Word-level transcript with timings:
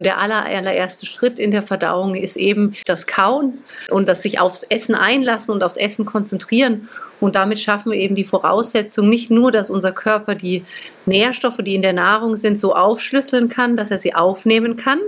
Der 0.00 0.18
allererste 0.18 1.04
Schritt 1.04 1.38
in 1.38 1.50
der 1.50 1.60
Verdauung 1.60 2.14
ist 2.14 2.38
eben 2.38 2.74
das 2.86 3.06
Kauen 3.06 3.58
und 3.90 4.08
das 4.08 4.22
sich 4.22 4.40
aufs 4.40 4.62
Essen 4.62 4.94
einlassen 4.94 5.52
und 5.52 5.62
aufs 5.62 5.76
Essen 5.76 6.06
konzentrieren. 6.06 6.88
Und 7.20 7.34
damit 7.34 7.60
schaffen 7.60 7.92
wir 7.92 7.98
eben 7.98 8.14
die 8.14 8.24
Voraussetzung 8.24 9.10
nicht 9.10 9.30
nur, 9.30 9.52
dass 9.52 9.68
unser 9.68 9.92
Körper 9.92 10.34
die 10.34 10.64
Nährstoffe, 11.04 11.58
die 11.58 11.74
in 11.74 11.82
der 11.82 11.92
Nahrung 11.92 12.36
sind, 12.36 12.58
so 12.58 12.74
aufschlüsseln 12.74 13.50
kann, 13.50 13.76
dass 13.76 13.90
er 13.90 13.98
sie 13.98 14.14
aufnehmen 14.14 14.78
kann, 14.78 15.00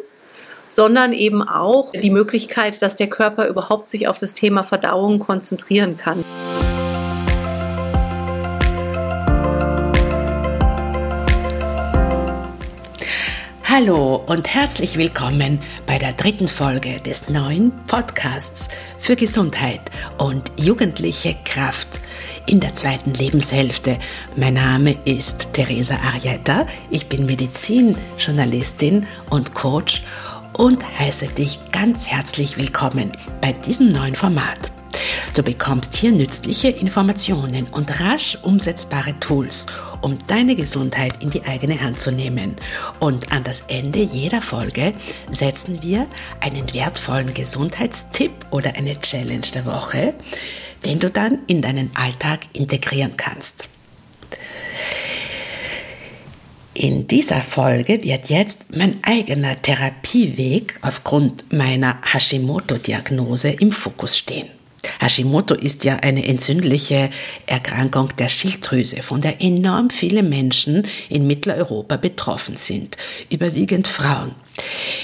sondern 0.68 1.14
eben 1.14 1.40
auch 1.40 1.92
die 1.92 2.10
Möglichkeit, 2.10 2.82
dass 2.82 2.94
der 2.94 3.08
Körper 3.08 3.48
überhaupt 3.48 3.88
sich 3.88 4.08
auf 4.08 4.18
das 4.18 4.34
Thema 4.34 4.62
Verdauung 4.62 5.20
konzentrieren 5.20 5.96
kann. 5.96 6.22
Hallo 13.74 14.16
und 14.26 14.54
herzlich 14.54 14.98
willkommen 14.98 15.58
bei 15.86 15.98
der 15.98 16.12
dritten 16.12 16.46
Folge 16.46 17.00
des 17.00 17.30
neuen 17.30 17.72
Podcasts 17.86 18.68
für 18.98 19.16
Gesundheit 19.16 19.80
und 20.18 20.52
jugendliche 20.58 21.34
Kraft 21.46 21.88
in 22.44 22.60
der 22.60 22.74
zweiten 22.74 23.14
Lebenshälfte. 23.14 23.98
Mein 24.36 24.54
Name 24.54 24.98
ist 25.06 25.54
Teresa 25.54 25.94
Arietta, 26.04 26.66
ich 26.90 27.06
bin 27.06 27.24
Medizinjournalistin 27.24 29.06
und 29.30 29.54
Coach 29.54 30.02
und 30.52 30.84
heiße 30.98 31.28
dich 31.28 31.58
ganz 31.72 32.08
herzlich 32.08 32.58
willkommen 32.58 33.12
bei 33.40 33.54
diesem 33.54 33.88
neuen 33.88 34.16
Format. 34.16 34.70
Du 35.34 35.42
bekommst 35.42 35.96
hier 35.96 36.12
nützliche 36.12 36.68
Informationen 36.68 37.66
und 37.72 38.00
rasch 38.00 38.38
umsetzbare 38.42 39.18
Tools, 39.18 39.66
um 40.02 40.18
deine 40.26 40.56
Gesundheit 40.56 41.22
in 41.22 41.30
die 41.30 41.42
eigene 41.44 41.80
Hand 41.80 42.00
zu 42.00 42.12
nehmen. 42.12 42.56
Und 43.00 43.32
an 43.32 43.42
das 43.42 43.62
Ende 43.68 44.00
jeder 44.00 44.42
Folge 44.42 44.92
setzen 45.30 45.82
wir 45.82 46.06
einen 46.40 46.72
wertvollen 46.74 47.32
Gesundheitstipp 47.32 48.32
oder 48.50 48.74
eine 48.74 49.00
Challenge 49.00 49.46
der 49.54 49.64
Woche, 49.64 50.14
den 50.84 50.98
du 50.98 51.10
dann 51.10 51.38
in 51.46 51.62
deinen 51.62 51.90
Alltag 51.94 52.40
integrieren 52.52 53.16
kannst. 53.16 53.68
In 56.74 57.06
dieser 57.06 57.40
Folge 57.40 58.02
wird 58.02 58.30
jetzt 58.30 58.74
mein 58.74 58.98
eigener 59.02 59.60
Therapieweg 59.60 60.78
aufgrund 60.80 61.52
meiner 61.52 62.00
Hashimoto-Diagnose 62.02 63.50
im 63.50 63.72
Fokus 63.72 64.16
stehen. 64.16 64.48
Hashimoto 65.00 65.54
ist 65.54 65.84
ja 65.84 65.96
eine 65.96 66.26
entzündliche 66.26 67.10
Erkrankung 67.46 68.08
der 68.18 68.28
Schilddrüse, 68.28 69.02
von 69.02 69.20
der 69.20 69.40
enorm 69.40 69.90
viele 69.90 70.22
Menschen 70.22 70.86
in 71.08 71.26
Mitteleuropa 71.26 71.96
betroffen 71.96 72.56
sind, 72.56 72.96
überwiegend 73.30 73.88
Frauen. 73.88 74.32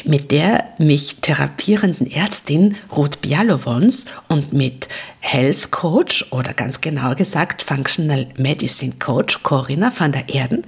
Mit 0.04 0.30
der 0.30 0.74
mich 0.78 1.16
therapierenden 1.16 2.10
Ärztin 2.10 2.76
Ruth 2.94 3.20
Bialowons 3.20 4.06
und 4.28 4.52
mit 4.52 4.88
Health 5.20 5.70
Coach 5.70 6.26
oder 6.30 6.52
ganz 6.52 6.80
genauer 6.80 7.14
gesagt 7.14 7.62
Functional 7.62 8.26
Medicine 8.36 8.94
Coach 8.98 9.42
Corinna 9.42 9.92
van 9.96 10.12
der 10.12 10.28
Erden 10.28 10.62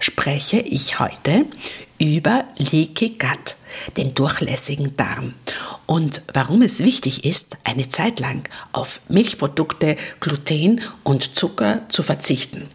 spreche 0.00 0.60
ich 0.60 0.98
heute 0.98 1.44
über 1.98 2.44
Leaky 2.58 3.10
Gut, 3.10 3.56
den 3.96 4.14
durchlässigen 4.14 4.96
Darm 4.96 5.34
und 5.86 6.22
warum 6.32 6.62
es 6.62 6.80
wichtig 6.80 7.24
ist, 7.24 7.56
eine 7.64 7.88
Zeit 7.88 8.20
lang 8.20 8.48
auf 8.72 9.00
Milchprodukte, 9.08 9.96
Gluten 10.20 10.80
und 11.02 11.38
Zucker 11.38 11.82
zu 11.88 12.02
verzichten. 12.02 12.68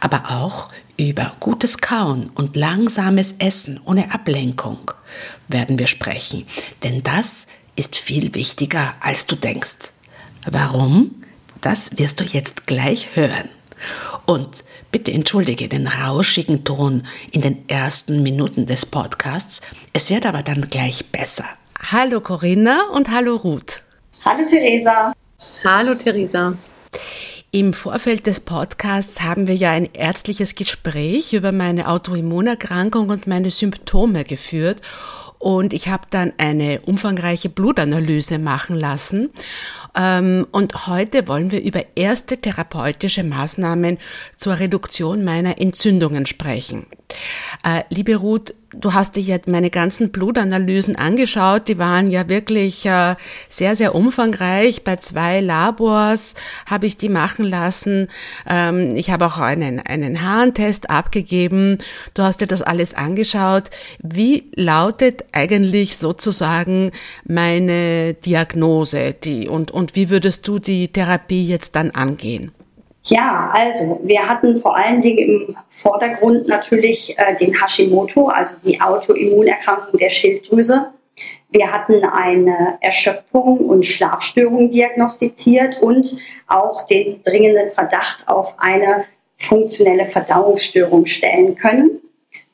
Aber 0.00 0.30
auch 0.30 0.68
über 0.96 1.36
gutes 1.40 1.78
Kauen 1.78 2.30
und 2.34 2.56
langsames 2.56 3.36
Essen 3.38 3.80
ohne 3.84 4.12
Ablenkung 4.12 4.90
werden 5.48 5.78
wir 5.78 5.86
sprechen, 5.86 6.46
denn 6.82 7.02
das 7.02 7.46
ist 7.76 7.96
viel 7.96 8.34
wichtiger, 8.34 8.94
als 9.00 9.26
du 9.26 9.36
denkst. 9.36 9.92
Warum? 10.50 11.22
Das 11.60 11.98
wirst 11.98 12.20
du 12.20 12.24
jetzt 12.24 12.66
gleich 12.66 13.14
hören. 13.14 13.48
Und 14.28 14.62
bitte 14.92 15.10
entschuldige 15.10 15.68
den 15.68 15.88
rauschigen 15.88 16.62
Ton 16.62 17.06
in 17.32 17.40
den 17.40 17.66
ersten 17.66 18.22
Minuten 18.22 18.66
des 18.66 18.84
Podcasts. 18.84 19.62
Es 19.94 20.10
wird 20.10 20.26
aber 20.26 20.42
dann 20.42 20.68
gleich 20.68 21.06
besser. 21.06 21.46
Hallo 21.90 22.20
Corinna 22.20 22.90
und 22.92 23.10
hallo 23.10 23.36
Ruth. 23.36 23.82
Hallo 24.26 24.46
Theresa. 24.46 25.14
Hallo 25.64 25.94
Theresa. 25.94 26.58
Im 27.52 27.72
Vorfeld 27.72 28.26
des 28.26 28.40
Podcasts 28.40 29.22
haben 29.22 29.46
wir 29.46 29.54
ja 29.54 29.70
ein 29.70 29.88
ärztliches 29.94 30.54
Gespräch 30.54 31.32
über 31.32 31.50
meine 31.50 31.88
Autoimmunerkrankung 31.88 33.08
und 33.08 33.26
meine 33.26 33.50
Symptome 33.50 34.24
geführt 34.24 34.82
und 35.38 35.72
ich 35.72 35.88
habe 35.88 36.04
dann 36.10 36.32
eine 36.38 36.80
umfangreiche 36.82 37.48
Blutanalyse 37.48 38.38
machen 38.38 38.76
lassen. 38.76 39.30
Ähm, 39.96 40.46
und 40.50 40.86
heute 40.86 41.28
wollen 41.28 41.50
wir 41.50 41.62
über 41.62 41.84
erste 41.94 42.38
therapeutische 42.38 43.24
Maßnahmen 43.24 43.98
zur 44.36 44.58
Reduktion 44.58 45.24
meiner 45.24 45.60
Entzündungen 45.60 46.26
sprechen. 46.26 46.86
Äh, 47.64 47.82
liebe 47.90 48.16
Ruth, 48.16 48.54
du 48.72 48.92
hast 48.92 49.16
dir 49.16 49.22
jetzt 49.22 49.48
meine 49.48 49.70
ganzen 49.70 50.10
Blutanalysen 50.10 50.96
angeschaut. 50.96 51.68
Die 51.68 51.78
waren 51.78 52.10
ja 52.10 52.28
wirklich 52.28 52.84
äh, 52.86 53.16
sehr, 53.48 53.76
sehr 53.76 53.94
umfangreich. 53.94 54.84
Bei 54.84 54.96
zwei 54.96 55.40
Labors 55.40 56.34
habe 56.66 56.86
ich 56.86 56.96
die 56.96 57.08
machen 57.08 57.44
lassen. 57.44 58.08
Ähm, 58.46 58.94
ich 58.96 59.10
habe 59.10 59.26
auch 59.26 59.38
einen, 59.38 59.80
einen 59.80 60.22
Harntest 60.22 60.90
abgegeben. 60.90 61.78
Du 62.14 62.22
hast 62.22 62.40
dir 62.40 62.46
das 62.46 62.62
alles 62.62 62.94
angeschaut. 62.94 63.64
Wie 64.02 64.50
lautet 64.54 65.24
eigentlich 65.32 65.96
sozusagen 65.96 66.90
meine 67.24 68.14
Diagnose? 68.14 69.14
Die, 69.14 69.48
und, 69.48 69.70
und 69.70 69.96
wie 69.96 70.10
würdest 70.10 70.46
du 70.46 70.58
die 70.58 70.88
Therapie 70.88 71.46
jetzt 71.46 71.74
dann 71.74 71.90
angehen? 71.90 72.52
Ja, 73.04 73.50
also 73.52 74.00
wir 74.02 74.28
hatten 74.28 74.56
vor 74.56 74.76
allen 74.76 75.00
Dingen 75.00 75.18
im 75.18 75.56
Vordergrund 75.70 76.46
natürlich 76.46 77.18
äh, 77.18 77.36
den 77.36 77.54
Hashimoto, 77.60 78.28
also 78.28 78.56
die 78.62 78.80
Autoimmunerkrankung 78.80 79.98
der 79.98 80.10
Schilddrüse. 80.10 80.92
Wir 81.50 81.72
hatten 81.72 82.04
eine 82.04 82.76
Erschöpfung 82.80 83.58
und 83.60 83.86
Schlafstörung 83.86 84.68
diagnostiziert 84.68 85.80
und 85.80 86.18
auch 86.46 86.86
den 86.86 87.22
dringenden 87.22 87.70
Verdacht 87.70 88.28
auf 88.28 88.54
eine 88.58 89.04
funktionelle 89.38 90.06
Verdauungsstörung 90.06 91.06
stellen 91.06 91.56
können, 91.56 92.00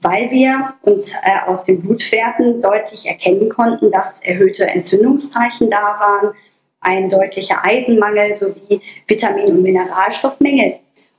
weil 0.00 0.31
wir 0.31 0.75
uns 0.82 1.15
äh, 1.15 1.49
aus 1.50 1.65
den 1.65 1.81
Blutwerten 1.82 2.62
deutlich 2.62 3.06
erkennen 3.06 3.49
konnten, 3.49 3.91
dass 3.91 4.22
erhöhte 4.22 4.66
Entzündungszeichen 4.66 5.71
da 5.71 5.97
waren, 5.99 6.34
ein 6.84 7.11
deutlicher 7.11 7.65
Eisenmangel 7.65 8.33
sowie 8.33 8.81
Vitamin- 9.06 9.47
und 9.47 9.62
Mineralstoffmängel. 9.62 10.77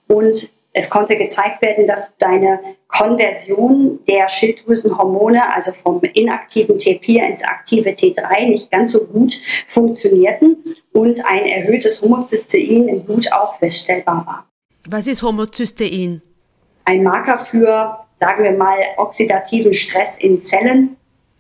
Und 0.08 0.54
es 0.78 0.90
konnte 0.90 1.18
gezeigt 1.18 1.62
werden, 1.62 1.88
dass 1.88 2.18
deine 2.18 2.60
Konversion 2.90 4.00
der 4.08 4.28
Schilddrüsenhormone, 4.28 5.54
also 5.54 5.72
vom 5.72 6.02
inaktiven 6.02 6.78
T4 6.78 7.28
ins 7.28 7.44
aktive 7.44 7.92
T3, 7.92 8.48
nicht 8.48 8.72
ganz 8.72 8.92
so 8.92 9.06
gut 9.06 9.42
funktionierten 9.68 10.76
und 10.92 11.26
ein 11.26 11.46
erhöhtes 11.46 12.02
Homozystein 12.02 12.90
im 12.90 13.06
Blut 13.06 13.32
auch 13.32 13.56
feststellbar 13.58 14.26
war. 14.26 14.50
Was 14.90 15.08
ist 15.08 15.24
Homozystein? 15.24 16.22
Ein 16.84 17.04
Marker 17.04 17.38
für, 17.38 17.98
sagen 18.18 18.44
wir 18.44 18.52
mal, 18.52 18.78
oxidativen 18.98 19.74
Stress 19.74 20.18
in 20.18 20.42
Zellen. 20.42 20.98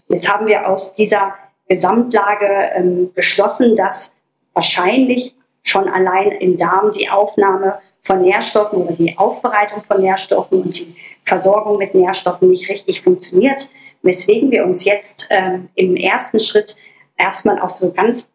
Jetzt 0.07 0.33
haben 0.33 0.47
wir 0.47 0.67
aus 0.67 0.95
dieser 0.95 1.35
Gesamtlage 1.67 2.71
ähm, 2.75 3.11
beschlossen, 3.13 3.75
dass 3.75 4.14
wahrscheinlich 4.55 5.35
schon 5.61 5.87
allein 5.87 6.31
im 6.31 6.57
Darm 6.57 6.91
die 6.91 7.09
Aufnahme 7.09 7.79
von 8.01 8.21
Nährstoffen 8.21 8.83
oder 8.83 8.93
die 8.93 9.17
Aufbereitung 9.17 9.83
von 9.83 10.01
Nährstoffen 10.01 10.63
und 10.63 10.79
die 10.79 10.95
Versorgung 11.23 11.77
mit 11.77 11.93
Nährstoffen 11.93 12.49
nicht 12.49 12.69
richtig 12.69 13.01
funktioniert, 13.01 13.69
weswegen 14.03 14.51
wir 14.51 14.63
uns 14.63 14.85
jetzt 14.85 15.27
ähm, 15.31 15.69
im 15.75 15.95
ersten 15.95 16.39
Schritt 16.39 16.75
erstmal 17.17 17.59
auf 17.59 17.77
so 17.77 17.91
ganz 17.91 18.31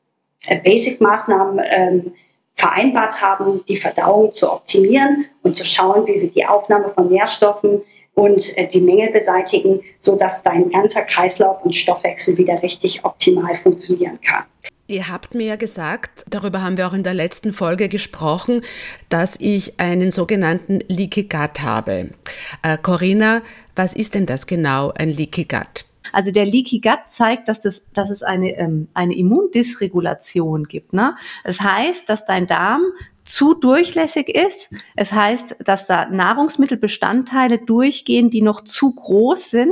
äh, 0.46 0.58
Basic-Maßnahmen 0.60 1.64
ähm, 1.70 2.12
vereinbart 2.54 3.22
haben, 3.22 3.64
die 3.68 3.76
Verdauung 3.76 4.32
zu 4.32 4.52
optimieren 4.52 5.26
und 5.42 5.56
zu 5.56 5.64
schauen, 5.64 6.06
wie 6.06 6.20
wir 6.20 6.30
die 6.30 6.44
Aufnahme 6.44 6.88
von 6.88 7.08
Nährstoffen 7.08 7.82
und 8.14 8.58
äh, 8.58 8.68
die 8.68 8.80
Mängel 8.80 9.10
beseitigen, 9.12 9.80
sodass 9.98 10.42
dein 10.42 10.70
ganzer 10.70 11.02
Kreislauf 11.02 11.64
und 11.64 11.76
Stoffwechsel 11.76 12.36
wieder 12.36 12.60
richtig 12.62 13.04
optimal 13.04 13.54
funktionieren 13.54 14.18
kann. 14.20 14.44
Ihr 14.90 15.06
habt 15.06 15.36
mir 15.36 15.46
ja 15.46 15.54
gesagt, 15.54 16.24
darüber 16.30 16.62
haben 16.62 16.76
wir 16.76 16.88
auch 16.88 16.94
in 16.94 17.04
der 17.04 17.14
letzten 17.14 17.52
Folge 17.52 17.88
gesprochen, 17.88 18.62
dass 19.08 19.38
ich 19.38 19.78
einen 19.78 20.10
sogenannten 20.10 20.80
Leaky 20.88 21.28
Gut 21.28 21.60
habe. 21.62 22.10
Äh, 22.64 22.76
Corinna, 22.76 23.42
was 23.76 23.94
ist 23.94 24.16
denn 24.16 24.26
das 24.26 24.48
genau, 24.48 24.90
ein 24.96 25.08
Leaky 25.08 25.44
Gut? 25.44 25.84
Also 26.10 26.32
der 26.32 26.44
Leaky 26.44 26.80
Gut 26.80 26.98
zeigt, 27.06 27.46
dass, 27.46 27.60
das, 27.60 27.84
dass 27.94 28.10
es 28.10 28.24
eine, 28.24 28.58
ähm, 28.58 28.88
eine 28.92 29.14
Immundysregulation 29.14 30.64
gibt. 30.64 30.92
Ne? 30.92 31.14
Das 31.44 31.60
heißt, 31.60 32.08
dass 32.08 32.24
dein 32.24 32.48
Darm 32.48 32.82
zu 33.22 33.54
durchlässig 33.54 34.28
ist. 34.28 34.70
Es 34.96 35.12
heißt, 35.12 35.54
dass 35.60 35.86
da 35.86 36.06
Nahrungsmittelbestandteile 36.06 37.58
durchgehen, 37.58 38.28
die 38.28 38.42
noch 38.42 38.62
zu 38.62 38.92
groß 38.92 39.52
sind 39.52 39.70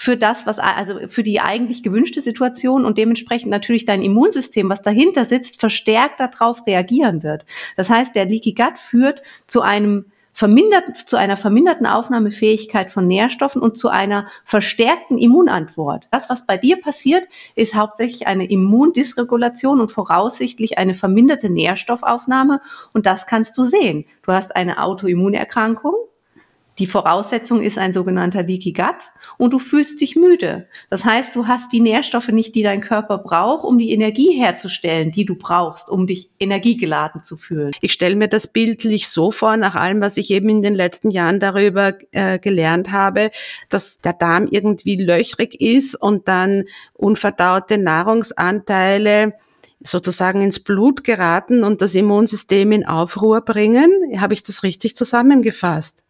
für 0.00 0.16
das, 0.16 0.46
was, 0.46 0.58
also 0.58 1.08
für 1.08 1.22
die 1.22 1.40
eigentlich 1.40 1.82
gewünschte 1.82 2.22
Situation 2.22 2.86
und 2.86 2.96
dementsprechend 2.96 3.50
natürlich 3.50 3.84
dein 3.84 4.00
Immunsystem, 4.00 4.70
was 4.70 4.80
dahinter 4.80 5.26
sitzt, 5.26 5.60
verstärkt 5.60 6.20
darauf 6.20 6.66
reagieren 6.66 7.22
wird. 7.22 7.44
Das 7.76 7.90
heißt, 7.90 8.14
der 8.14 8.24
Leaky 8.24 8.54
Gut 8.54 8.78
führt 8.78 9.20
zu 9.46 9.60
einem 9.60 10.06
vermindert, 10.32 10.96
zu 10.96 11.18
einer 11.18 11.36
verminderten 11.36 11.86
Aufnahmefähigkeit 11.86 12.90
von 12.90 13.06
Nährstoffen 13.06 13.60
und 13.60 13.76
zu 13.76 13.90
einer 13.90 14.26
verstärkten 14.46 15.18
Immunantwort. 15.18 16.08
Das, 16.10 16.30
was 16.30 16.46
bei 16.46 16.56
dir 16.56 16.80
passiert, 16.80 17.26
ist 17.54 17.74
hauptsächlich 17.74 18.26
eine 18.26 18.48
Immundysregulation 18.48 19.82
und 19.82 19.92
voraussichtlich 19.92 20.78
eine 20.78 20.94
verminderte 20.94 21.50
Nährstoffaufnahme. 21.50 22.62
Und 22.94 23.04
das 23.04 23.26
kannst 23.26 23.58
du 23.58 23.64
sehen. 23.64 24.06
Du 24.22 24.32
hast 24.32 24.56
eine 24.56 24.82
Autoimmunerkrankung, 24.82 25.92
die 26.78 26.86
Voraussetzung 26.86 27.62
ist 27.62 27.78
ein 27.78 27.92
sogenannter 27.92 28.42
Leaky 28.42 28.72
Gut 28.72 29.10
und 29.36 29.52
du 29.52 29.58
fühlst 29.58 30.00
dich 30.00 30.16
müde. 30.16 30.66
Das 30.88 31.04
heißt, 31.04 31.34
du 31.36 31.46
hast 31.46 31.72
die 31.72 31.80
Nährstoffe 31.80 32.28
nicht, 32.28 32.54
die 32.54 32.62
dein 32.62 32.80
Körper 32.80 33.18
braucht, 33.18 33.64
um 33.64 33.78
die 33.78 33.92
Energie 33.92 34.38
herzustellen, 34.40 35.10
die 35.10 35.24
du 35.24 35.34
brauchst, 35.34 35.88
um 35.88 36.06
dich 36.06 36.30
energiegeladen 36.38 37.22
zu 37.22 37.36
fühlen. 37.36 37.72
Ich 37.80 37.92
stelle 37.92 38.16
mir 38.16 38.28
das 38.28 38.46
bildlich 38.46 39.08
so 39.08 39.30
vor, 39.30 39.56
nach 39.56 39.76
allem, 39.76 40.00
was 40.00 40.16
ich 40.16 40.30
eben 40.30 40.48
in 40.48 40.62
den 40.62 40.74
letzten 40.74 41.10
Jahren 41.10 41.40
darüber 41.40 41.94
äh, 42.12 42.38
gelernt 42.38 42.92
habe, 42.92 43.30
dass 43.68 43.98
der 43.98 44.14
Darm 44.14 44.46
irgendwie 44.50 44.96
löchrig 44.96 45.60
ist 45.60 45.96
und 45.96 46.28
dann 46.28 46.64
unverdaute 46.94 47.78
Nahrungsanteile 47.78 49.34
sozusagen 49.82 50.42
ins 50.42 50.60
Blut 50.60 51.04
geraten 51.04 51.64
und 51.64 51.80
das 51.80 51.94
Immunsystem 51.94 52.72
in 52.72 52.86
Aufruhr 52.86 53.40
bringen. 53.40 53.90
Habe 54.20 54.34
ich 54.34 54.42
das 54.42 54.62
richtig 54.62 54.96
zusammengefasst? 54.96 56.04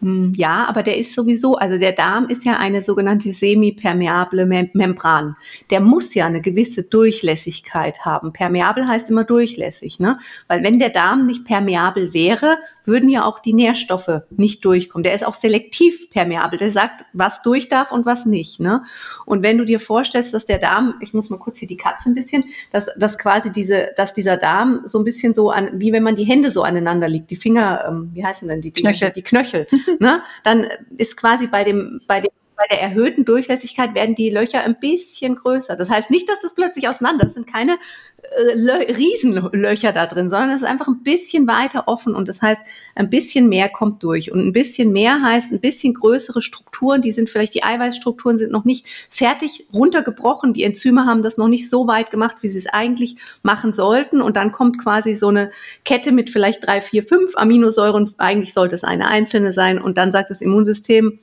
Hm, 0.00 0.32
ja, 0.34 0.66
aber 0.66 0.82
der 0.82 0.96
ist 0.96 1.14
sowieso, 1.14 1.56
also 1.56 1.76
der 1.76 1.92
Darm 1.92 2.28
ist 2.28 2.44
ja 2.44 2.56
eine 2.56 2.82
sogenannte 2.82 3.32
semipermeable 3.32 4.46
Mem 4.46 4.70
Membran. 4.72 5.36
Der 5.68 5.80
muss 5.80 6.14
ja 6.14 6.26
eine 6.26 6.40
gewisse 6.40 6.84
Durchlässigkeit 6.84 8.04
haben. 8.04 8.32
Permeabel 8.32 8.88
heißt 8.88 9.10
immer 9.10 9.24
durchlässig, 9.24 10.00
ne? 10.00 10.18
Weil 10.48 10.64
wenn 10.64 10.78
der 10.78 10.90
Darm 10.90 11.26
nicht 11.26 11.44
permeabel 11.44 12.14
wäre, 12.14 12.56
würden 12.90 13.08
ja 13.08 13.24
auch 13.24 13.38
die 13.38 13.54
Nährstoffe 13.54 14.22
nicht 14.30 14.64
durchkommen. 14.64 15.04
Der 15.04 15.14
ist 15.14 15.24
auch 15.24 15.34
selektiv 15.34 16.10
permeabel. 16.10 16.58
Der 16.58 16.72
sagt, 16.72 17.04
was 17.12 17.40
durch 17.42 17.68
darf 17.68 17.92
und 17.92 18.04
was 18.04 18.26
nicht. 18.26 18.60
Ne? 18.60 18.82
Und 19.24 19.42
wenn 19.42 19.56
du 19.56 19.64
dir 19.64 19.80
vorstellst, 19.80 20.34
dass 20.34 20.44
der 20.44 20.58
Darm, 20.58 20.94
ich 21.00 21.14
muss 21.14 21.30
mal 21.30 21.38
kurz 21.38 21.58
hier 21.58 21.68
die 21.68 21.76
Katze 21.76 22.10
ein 22.10 22.14
bisschen, 22.14 22.44
dass, 22.72 22.88
dass 22.96 23.16
quasi 23.16 23.50
diese, 23.52 23.92
dass 23.96 24.12
dieser 24.12 24.36
Darm 24.36 24.82
so 24.84 24.98
ein 24.98 25.04
bisschen 25.04 25.32
so 25.32 25.50
an, 25.50 25.80
wie 25.80 25.92
wenn 25.92 26.02
man 26.02 26.16
die 26.16 26.24
Hände 26.24 26.50
so 26.50 26.62
aneinander 26.62 27.08
liegt, 27.08 27.30
die 27.30 27.36
Finger, 27.36 27.86
ähm, 27.88 28.10
wie 28.12 28.24
heißen 28.24 28.48
denn 28.48 28.60
die? 28.60 28.72
die 28.72 28.82
Knöchel. 28.82 29.10
Die 29.10 29.22
Knöchel. 29.22 29.66
ne? 30.00 30.22
Dann 30.42 30.66
ist 30.98 31.16
quasi 31.16 31.46
bei 31.46 31.64
dem, 31.64 32.00
bei 32.06 32.20
dem 32.20 32.30
bei 32.60 32.66
der 32.66 32.82
erhöhten 32.82 33.24
Durchlässigkeit 33.24 33.94
werden 33.94 34.14
die 34.14 34.28
Löcher 34.28 34.60
ein 34.60 34.78
bisschen 34.78 35.34
größer. 35.34 35.76
Das 35.76 35.88
heißt 35.88 36.10
nicht, 36.10 36.28
dass 36.28 36.40
das 36.40 36.54
plötzlich 36.54 36.88
auseinander, 36.88 37.24
das 37.24 37.32
sind 37.32 37.46
keine 37.46 37.78
äh, 38.22 38.92
Riesenlöcher 38.92 39.92
da 39.92 40.04
drin, 40.06 40.28
sondern 40.28 40.50
es 40.50 40.60
ist 40.60 40.68
einfach 40.68 40.86
ein 40.86 41.02
bisschen 41.02 41.46
weiter 41.46 41.84
offen 41.88 42.14
und 42.14 42.28
das 42.28 42.42
heißt, 42.42 42.60
ein 42.96 43.08
bisschen 43.08 43.48
mehr 43.48 43.70
kommt 43.70 44.02
durch. 44.02 44.30
Und 44.30 44.46
ein 44.46 44.52
bisschen 44.52 44.92
mehr 44.92 45.22
heißt 45.22 45.52
ein 45.52 45.60
bisschen 45.60 45.94
größere 45.94 46.42
Strukturen, 46.42 47.00
die 47.00 47.12
sind 47.12 47.30
vielleicht, 47.30 47.54
die 47.54 47.64
Eiweißstrukturen 47.64 48.36
sind 48.36 48.52
noch 48.52 48.66
nicht 48.66 48.84
fertig 49.08 49.66
runtergebrochen. 49.72 50.52
Die 50.52 50.64
Enzyme 50.64 51.06
haben 51.06 51.22
das 51.22 51.38
noch 51.38 51.48
nicht 51.48 51.70
so 51.70 51.86
weit 51.86 52.10
gemacht, 52.10 52.36
wie 52.42 52.50
sie 52.50 52.58
es 52.58 52.66
eigentlich 52.66 53.16
machen 53.42 53.72
sollten. 53.72 54.20
Und 54.20 54.36
dann 54.36 54.52
kommt 54.52 54.78
quasi 54.78 55.14
so 55.14 55.28
eine 55.28 55.50
Kette 55.86 56.12
mit 56.12 56.28
vielleicht 56.28 56.66
drei, 56.66 56.82
vier, 56.82 57.04
fünf 57.04 57.38
Aminosäuren. 57.38 58.12
Eigentlich 58.18 58.52
sollte 58.52 58.74
es 58.74 58.84
eine 58.84 59.08
einzelne 59.08 59.54
sein. 59.54 59.80
Und 59.80 59.96
dann 59.96 60.12
sagt 60.12 60.28
das 60.28 60.42
Immunsystem, 60.42 61.20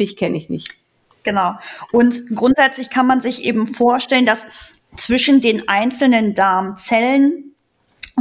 dich 0.00 0.16
kenne 0.16 0.36
ich 0.36 0.50
nicht. 0.50 0.74
Genau. 1.22 1.54
Und 1.92 2.34
grundsätzlich 2.34 2.90
kann 2.90 3.06
man 3.06 3.20
sich 3.20 3.44
eben 3.44 3.66
vorstellen, 3.66 4.26
dass 4.26 4.46
zwischen 4.96 5.40
den 5.40 5.68
einzelnen 5.68 6.34
Darmzellen 6.34 7.50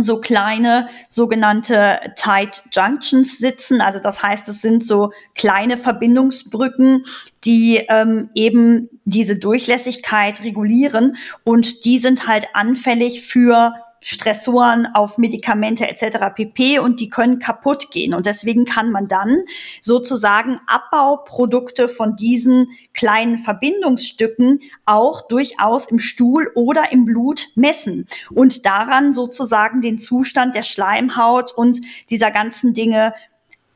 so 0.01 0.21
kleine 0.21 0.87
sogenannte 1.09 1.99
Tight 2.15 2.63
Junctions 2.71 3.37
sitzen. 3.37 3.81
Also 3.81 3.99
das 3.99 4.23
heißt, 4.23 4.47
es 4.47 4.61
sind 4.61 4.85
so 4.85 5.11
kleine 5.35 5.77
Verbindungsbrücken, 5.77 7.03
die 7.43 7.85
ähm, 7.89 8.29
eben 8.33 8.89
diese 9.03 9.37
Durchlässigkeit 9.37 10.41
regulieren 10.43 11.17
und 11.43 11.85
die 11.85 11.99
sind 11.99 12.27
halt 12.27 12.47
anfällig 12.53 13.27
für 13.27 13.73
Stressoren, 14.01 14.87
auf 14.93 15.17
Medikamente 15.17 15.87
etc. 15.87 16.33
pp. 16.35 16.79
und 16.79 16.99
die 16.99 17.09
können 17.09 17.39
kaputt 17.39 17.91
gehen. 17.91 18.13
Und 18.13 18.25
deswegen 18.25 18.65
kann 18.65 18.91
man 18.91 19.07
dann 19.07 19.43
sozusagen 19.81 20.59
Abbauprodukte 20.67 21.87
von 21.87 22.15
diesen 22.15 22.67
kleinen 22.93 23.37
Verbindungsstücken 23.37 24.61
auch 24.85 25.27
durchaus 25.27 25.85
im 25.85 25.99
Stuhl 25.99 26.51
oder 26.55 26.91
im 26.91 27.05
Blut 27.05 27.47
messen 27.55 28.07
und 28.33 28.65
daran 28.65 29.13
sozusagen 29.13 29.81
den 29.81 29.99
Zustand 29.99 30.55
der 30.55 30.63
Schleimhaut 30.63 31.51
und 31.51 31.79
dieser 32.09 32.31
ganzen 32.31 32.73
Dinge 32.73 33.13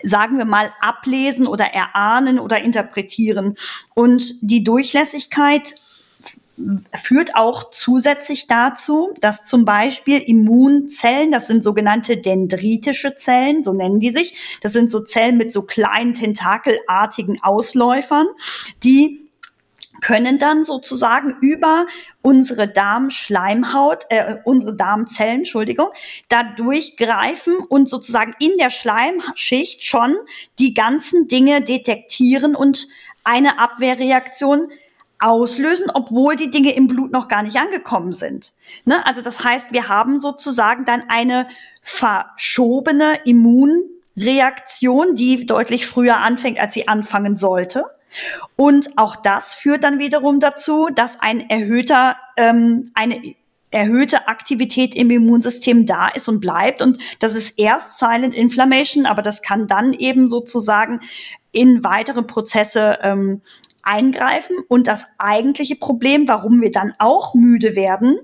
sagen 0.04 0.38
wir 0.38 0.46
mal, 0.46 0.72
ablesen 0.82 1.48
oder 1.48 1.66
erahnen 1.66 2.38
oder 2.38 2.62
interpretieren. 2.62 3.56
Und 3.94 4.34
die 4.42 4.62
Durchlässigkeit 4.64 5.76
führt 6.94 7.36
auch 7.36 7.72
zusätzlich 7.72 8.48
dazu, 8.48 9.12
dass 9.20 9.46
zum 9.46 9.66
Beispiel 9.66 10.20
Immunzellen, 10.20 11.32
das 11.32 11.48
sind 11.48 11.64
sogenannte 11.64 12.18
dendritische 12.18 13.16
Zellen, 13.16 13.64
so 13.64 13.74
nennen 13.74 14.00
die 14.00 14.12
sich, 14.12 14.60
das 14.62 14.74
sind 14.74 14.92
so 14.92 15.00
Zellen 15.00 15.38
mit 15.38 15.52
so 15.52 15.64
kleinen 15.64 16.14
tentakelartigen 16.14 17.42
Ausläufern, 17.42 18.28
die 18.84 19.24
können 20.02 20.38
dann 20.38 20.66
sozusagen 20.66 21.36
über 21.42 21.88
unsere 22.22 22.68
Darmschleimhaut, 22.68 24.06
äh, 24.10 24.36
unsere 24.44 24.76
Darmzellen, 24.76 25.40
Entschuldigung, 25.40 25.88
da 26.30 26.44
durchgreifen 26.44 27.56
und 27.58 27.90
sozusagen 27.90 28.36
in 28.40 28.58
der 28.60 28.70
Schleimschicht 28.70 29.86
schon 29.86 30.16
die 30.60 30.74
ganzen 30.74 31.28
Dinge 31.28 31.62
detektieren 31.62 32.56
und 32.56 32.88
eine 33.24 33.60
Abwehrreaktion 33.60 34.70
auslösen, 35.24 35.90
obwohl 35.94 36.36
die 36.36 36.52
Dinge 36.52 36.76
im 36.76 36.88
Blut 36.88 37.12
noch 37.12 37.30
gar 37.30 37.44
nicht 37.44 37.56
angekommen 37.58 38.12
sind. 38.12 38.54
Ne? 38.86 39.06
Also 39.06 39.22
das 39.22 39.44
heißt, 39.44 39.72
wir 39.72 39.88
haben 39.88 40.20
sozusagen 40.20 40.84
dann 40.86 41.04
eine 41.08 41.48
verschobene 41.82 43.20
Immunreaktion, 43.24 45.16
die 45.16 45.46
deutlich 45.46 45.88
früher 45.88 46.18
anfängt, 46.18 46.60
als 46.60 46.74
sie 46.74 46.88
anfangen 46.88 47.38
sollte. 47.38 47.86
Und 48.56 48.98
auch 48.98 49.16
das 49.16 49.56
führt 49.56 49.84
dann 49.84 49.98
wiederum 49.98 50.40
dazu, 50.40 50.90
dass 50.94 51.20
ein 51.20 51.50
erhöhter, 51.50 52.18
ähm, 52.38 52.92
eine 52.94 53.36
erhöhte 53.72 54.28
Aktivität 54.28 54.94
im 54.94 55.10
Immunsystem 55.10 55.86
da 55.86 56.10
ist 56.10 56.28
und 56.28 56.42
bleibt. 56.42 56.82
Und 56.82 57.00
das 57.20 57.36
ist 57.36 57.58
erst 57.58 57.98
Silent 57.98 58.36
Inflammation, 58.36 59.06
aber 59.06 59.22
das 59.22 59.42
kann 59.42 59.68
dann 59.68 59.94
eben 59.94 60.30
sozusagen 60.30 61.00
in 61.52 61.84
weitere 61.84 62.24
Prozesse 62.24 63.00
ähm, 63.02 63.42
eingreifen. 63.84 64.58
Und 64.68 64.88
das 64.88 65.06
eigentliche 65.18 65.76
Problem, 65.76 66.28
warum 66.28 66.62
wir 66.62 66.72
dann 66.72 66.94
auch 67.00 67.34
müde 67.36 67.76
werden, 67.76 68.18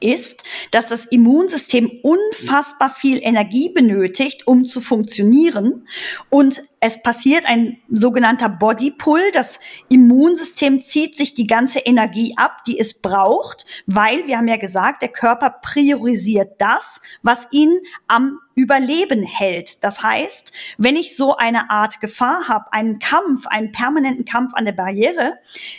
ist, 0.00 0.44
dass 0.70 0.86
das 0.86 1.06
Immunsystem 1.06 1.90
unfassbar 2.02 2.90
viel 2.90 3.20
Energie 3.22 3.70
benötigt, 3.72 4.46
um 4.46 4.64
zu 4.64 4.80
funktionieren. 4.80 5.88
Und 6.30 6.62
es 6.80 7.02
passiert 7.02 7.44
ein 7.46 7.78
sogenannter 7.88 8.48
Body 8.48 8.90
Pull. 8.90 9.20
Das 9.32 9.60
Immunsystem 9.88 10.82
zieht 10.82 11.16
sich 11.16 11.34
die 11.34 11.46
ganze 11.46 11.80
Energie 11.80 12.34
ab, 12.36 12.64
die 12.66 12.78
es 12.78 13.00
braucht, 13.00 13.66
weil 13.86 14.26
wir 14.26 14.38
haben 14.38 14.48
ja 14.48 14.56
gesagt, 14.56 15.02
der 15.02 15.08
Körper 15.08 15.50
priorisiert 15.62 16.60
das, 16.60 17.00
was 17.22 17.46
ihn 17.50 17.78
am 18.06 18.38
Überleben 18.58 19.22
hält. 19.22 19.84
Das 19.84 20.02
heißt, 20.02 20.52
wenn 20.78 20.96
ich 20.96 21.16
so 21.16 21.36
eine 21.36 21.70
Art 21.70 22.00
Gefahr 22.00 22.48
habe, 22.48 22.72
einen 22.72 22.98
Kampf, 22.98 23.46
einen 23.46 23.70
permanenten 23.70 24.24
Kampf 24.24 24.52
an 24.54 24.64
der 24.64 24.72
Barriere, 24.72 25.34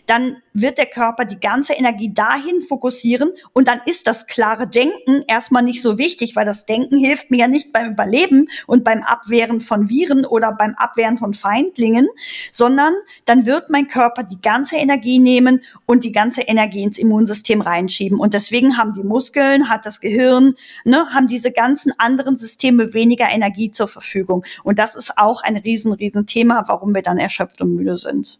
dann 0.05 0.37
wird 0.53 0.77
der 0.77 0.85
Körper 0.85 1.25
die 1.25 1.41
ganze 1.41 1.73
Energie 1.73 2.13
dahin 2.13 2.61
fokussieren 2.61 3.33
und 3.51 3.67
dann 3.67 3.81
ist 3.85 4.07
das 4.07 4.27
klare 4.27 4.65
Denken 4.65 5.25
erstmal 5.27 5.61
nicht 5.61 5.81
so 5.81 5.97
wichtig, 5.97 6.37
weil 6.37 6.45
das 6.45 6.65
Denken 6.65 6.97
hilft 6.97 7.31
mir 7.31 7.39
ja 7.39 7.47
nicht 7.49 7.73
beim 7.73 7.91
Überleben 7.91 8.47
und 8.65 8.85
beim 8.85 9.03
Abwehren 9.03 9.59
von 9.59 9.89
Viren 9.89 10.25
oder 10.25 10.53
beim 10.53 10.73
Abwehren 10.89 11.17
von 11.17 11.33
Feindlingen, 11.33 12.07
sondern 12.51 12.93
dann 13.25 13.45
wird 13.45 13.69
mein 13.69 13.87
Körper 13.87 14.23
die 14.23 14.41
ganze 14.41 14.77
Energie 14.77 15.19
nehmen 15.19 15.61
und 15.85 16.03
die 16.03 16.11
ganze 16.11 16.41
Energie 16.41 16.83
ins 16.83 16.97
Immunsystem 16.97 17.61
reinschieben. 17.61 18.19
Und 18.19 18.33
deswegen 18.33 18.77
haben 18.77 18.93
die 18.93 19.03
Muskeln, 19.03 19.69
hat 19.69 19.85
das 19.85 20.01
Gehirn, 20.01 20.55
ne, 20.83 21.07
haben 21.13 21.27
diese 21.27 21.51
ganzen 21.51 21.93
anderen 21.97 22.37
Systeme 22.37 22.93
weniger 22.93 23.29
Energie 23.29 23.71
zur 23.71 23.87
Verfügung. 23.87 24.43
Und 24.63 24.79
das 24.79 24.95
ist 24.95 25.17
auch 25.17 25.43
ein 25.43 25.57
riesen, 25.57 25.93
riesen 25.93 26.25
Thema, 26.25 26.63
warum 26.67 26.93
wir 26.95 27.01
dann 27.01 27.17
erschöpft 27.17 27.61
und 27.61 27.75
müde 27.75 27.97
sind. 27.97 28.39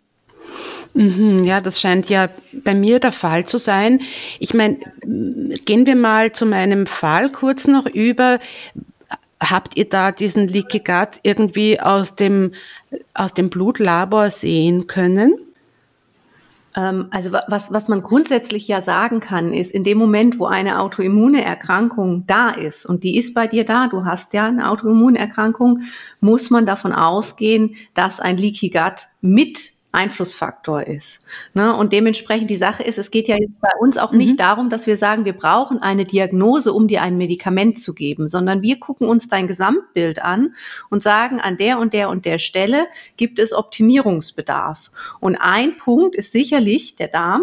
Mhm, 0.94 1.44
ja, 1.44 1.62
das 1.62 1.80
scheint 1.80 2.10
ja 2.10 2.30
bei 2.52 2.74
mir 2.74 3.00
der 3.00 3.12
Fall 3.12 3.46
zu 3.46 3.58
sein. 3.58 4.02
Ich 4.40 4.54
meine, 4.54 4.78
gehen 5.66 5.86
wir 5.86 5.96
mal 5.96 6.32
zu 6.32 6.46
meinem 6.46 6.88
Fall 6.88 7.30
kurz 7.30 7.68
noch 7.68 7.86
über. 7.86 8.40
Habt 9.42 9.78
ihr 9.78 9.88
da 9.88 10.12
diesen 10.12 10.48
Leaky 10.48 10.80
Gut 10.80 11.20
irgendwie 11.24 11.80
aus 11.80 12.16
dem, 12.16 12.52
aus 13.14 13.34
dem 13.34 13.50
Blutlabor 13.50 14.32
sehen 14.32 14.88
können? 14.88 15.36
Ähm, 16.76 17.08
also 17.12 17.32
was, 17.48 17.72
was 17.72 17.88
man 17.88 18.02
grundsätzlich 18.02 18.68
ja 18.68 18.82
sagen 18.82 19.20
kann, 19.20 19.54
ist, 19.54 19.72
in 19.72 19.84
dem 19.84 19.98
Moment, 19.98 20.40
wo 20.40 20.46
eine 20.46 20.80
Autoimmune 20.80 21.44
Erkrankung 21.44 22.26
da 22.28 22.50
ist, 22.52 22.86
und 22.86 23.04
die 23.04 23.18
ist 23.18 23.34
bei 23.34 23.48
dir 23.48 23.66
da, 23.66 23.88
du 23.88 24.06
hast 24.06 24.34
ja 24.34 24.48
eine 24.48 24.70
Autoimmunerkrankung, 24.70 25.84
muss 26.20 26.50
man 26.50 26.66
davon 26.66 26.94
ausgehen, 26.94 27.76
dass 27.94 28.20
ein 28.20 28.38
Leaky 28.38 28.70
Gut 28.70 29.08
mit 29.22 29.72
Einflussfaktor 29.92 30.86
ist. 30.86 31.20
Ne? 31.54 31.76
Und 31.76 31.94
dementsprechend 31.94 32.50
die 32.50 32.58
Sache 32.58 32.84
ist, 32.84 33.00
es 33.00 33.10
geht 33.10 33.28
ja 33.28 33.38
jetzt 33.38 33.60
bei 33.60 33.72
uns 33.80 33.98
auch 33.98 34.12
nicht 34.12 34.34
mhm. 34.34 34.38
darum, 34.38 34.70
dass 34.70 34.86
wir 34.86 34.98
sagen, 34.98 35.26
wir 35.26 35.34
brauchen 35.34 35.80
eine 35.80 36.06
Diagnose, 36.06 36.74
um 36.74 36.88
dir 36.88 37.02
ein 37.02 37.18
Medikament 37.18 37.80
zu 37.80 37.96
geben, 37.96 38.28
sondern 38.28 38.62
wir 38.62 38.80
gucken 38.80 39.08
uns 39.08 39.28
dein 39.28 39.48
Gesamtbild 39.48 40.22
an 40.22 40.54
und 40.92 41.02
sagen, 41.02 41.40
an 41.40 41.58
der 41.58 41.80
und 41.80 41.94
der 41.94 42.10
und 42.10 42.26
der 42.26 42.38
Stelle 42.38 42.86
gibt 43.18 43.40
es 43.40 43.52
Optimierungsbedarf. 43.52 44.92
Und 45.20 45.38
ein 45.38 45.78
Punkt 45.78 46.16
ist 46.16 46.34
sicherlich 46.34 46.96
der 46.96 47.08
Darm, 47.08 47.42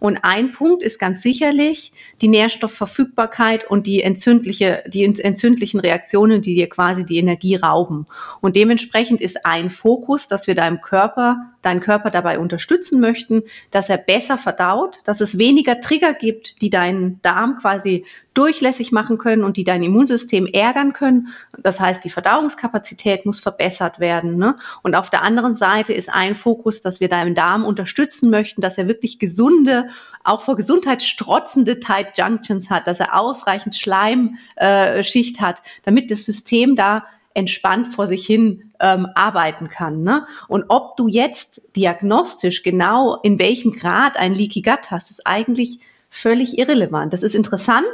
und 0.00 0.18
ein 0.22 0.52
Punkt 0.52 0.82
ist 0.82 0.98
ganz 0.98 1.22
sicherlich 1.22 1.92
die 2.22 2.28
Nährstoffverfügbarkeit 2.28 3.70
und 3.70 3.86
die 3.86 4.02
entzündliche, 4.02 4.82
die 4.88 5.04
entzündlichen 5.04 5.78
Reaktionen, 5.78 6.40
die 6.40 6.54
dir 6.54 6.68
quasi 6.68 7.04
die 7.04 7.18
Energie 7.18 7.54
rauben. 7.56 8.06
Und 8.40 8.56
dementsprechend 8.56 9.20
ist 9.20 9.44
ein 9.44 9.70
Fokus, 9.70 10.26
dass 10.26 10.46
wir 10.46 10.54
deinem 10.54 10.80
Körper, 10.80 11.52
deinen 11.60 11.80
Körper 11.80 12.10
dabei 12.10 12.38
unterstützen 12.38 13.00
möchten, 13.00 13.42
dass 13.70 13.90
er 13.90 13.98
besser 13.98 14.38
verdaut, 14.38 14.96
dass 15.04 15.20
es 15.20 15.36
weniger 15.36 15.80
Trigger 15.80 16.14
gibt, 16.14 16.62
die 16.62 16.70
deinen 16.70 17.20
Darm 17.20 17.56
quasi 17.56 18.06
durchlässig 18.32 18.92
machen 18.92 19.18
können 19.18 19.44
und 19.44 19.56
die 19.56 19.64
dein 19.64 19.82
Immunsystem 19.82 20.46
ärgern 20.46 20.92
können. 20.92 21.28
Das 21.58 21.80
heißt, 21.80 22.02
die 22.04 22.10
Verdauungskapazität 22.10 23.26
muss 23.26 23.40
verbessert 23.40 23.98
werden. 23.98 24.36
Ne? 24.36 24.56
Und 24.82 24.94
auf 24.94 25.10
der 25.10 25.22
anderen 25.22 25.56
Seite 25.56 25.92
ist 25.92 26.08
ein 26.08 26.34
Fokus, 26.34 26.80
dass 26.80 27.00
wir 27.00 27.08
deinen 27.08 27.34
Darm 27.34 27.64
unterstützen 27.64 28.30
möchten, 28.30 28.62
dass 28.62 28.78
er 28.78 28.88
wirklich 28.88 29.18
gesunde, 29.18 29.89
auch 30.24 30.42
vor 30.42 30.56
Gesundheit 30.56 31.02
strotzende 31.02 31.80
Tight 31.80 32.18
Junctions 32.18 32.70
hat, 32.70 32.86
dass 32.86 33.00
er 33.00 33.18
ausreichend 33.18 33.76
Schleimschicht 33.76 35.38
äh, 35.38 35.40
hat, 35.40 35.62
damit 35.84 36.10
das 36.10 36.24
System 36.24 36.76
da 36.76 37.06
entspannt 37.32 37.94
vor 37.94 38.06
sich 38.06 38.26
hin 38.26 38.72
ähm, 38.80 39.06
arbeiten 39.14 39.68
kann. 39.68 40.02
Ne? 40.02 40.26
Und 40.48 40.64
ob 40.68 40.96
du 40.96 41.06
jetzt 41.06 41.62
diagnostisch 41.76 42.62
genau 42.62 43.18
in 43.22 43.38
welchem 43.38 43.72
Grad 43.72 44.16
ein 44.16 44.34
Leaky 44.34 44.62
Gut 44.62 44.90
hast, 44.90 45.10
ist 45.10 45.26
eigentlich 45.26 45.78
völlig 46.10 46.58
irrelevant. 46.58 47.12
Das 47.12 47.22
ist 47.22 47.36
interessant, 47.36 47.86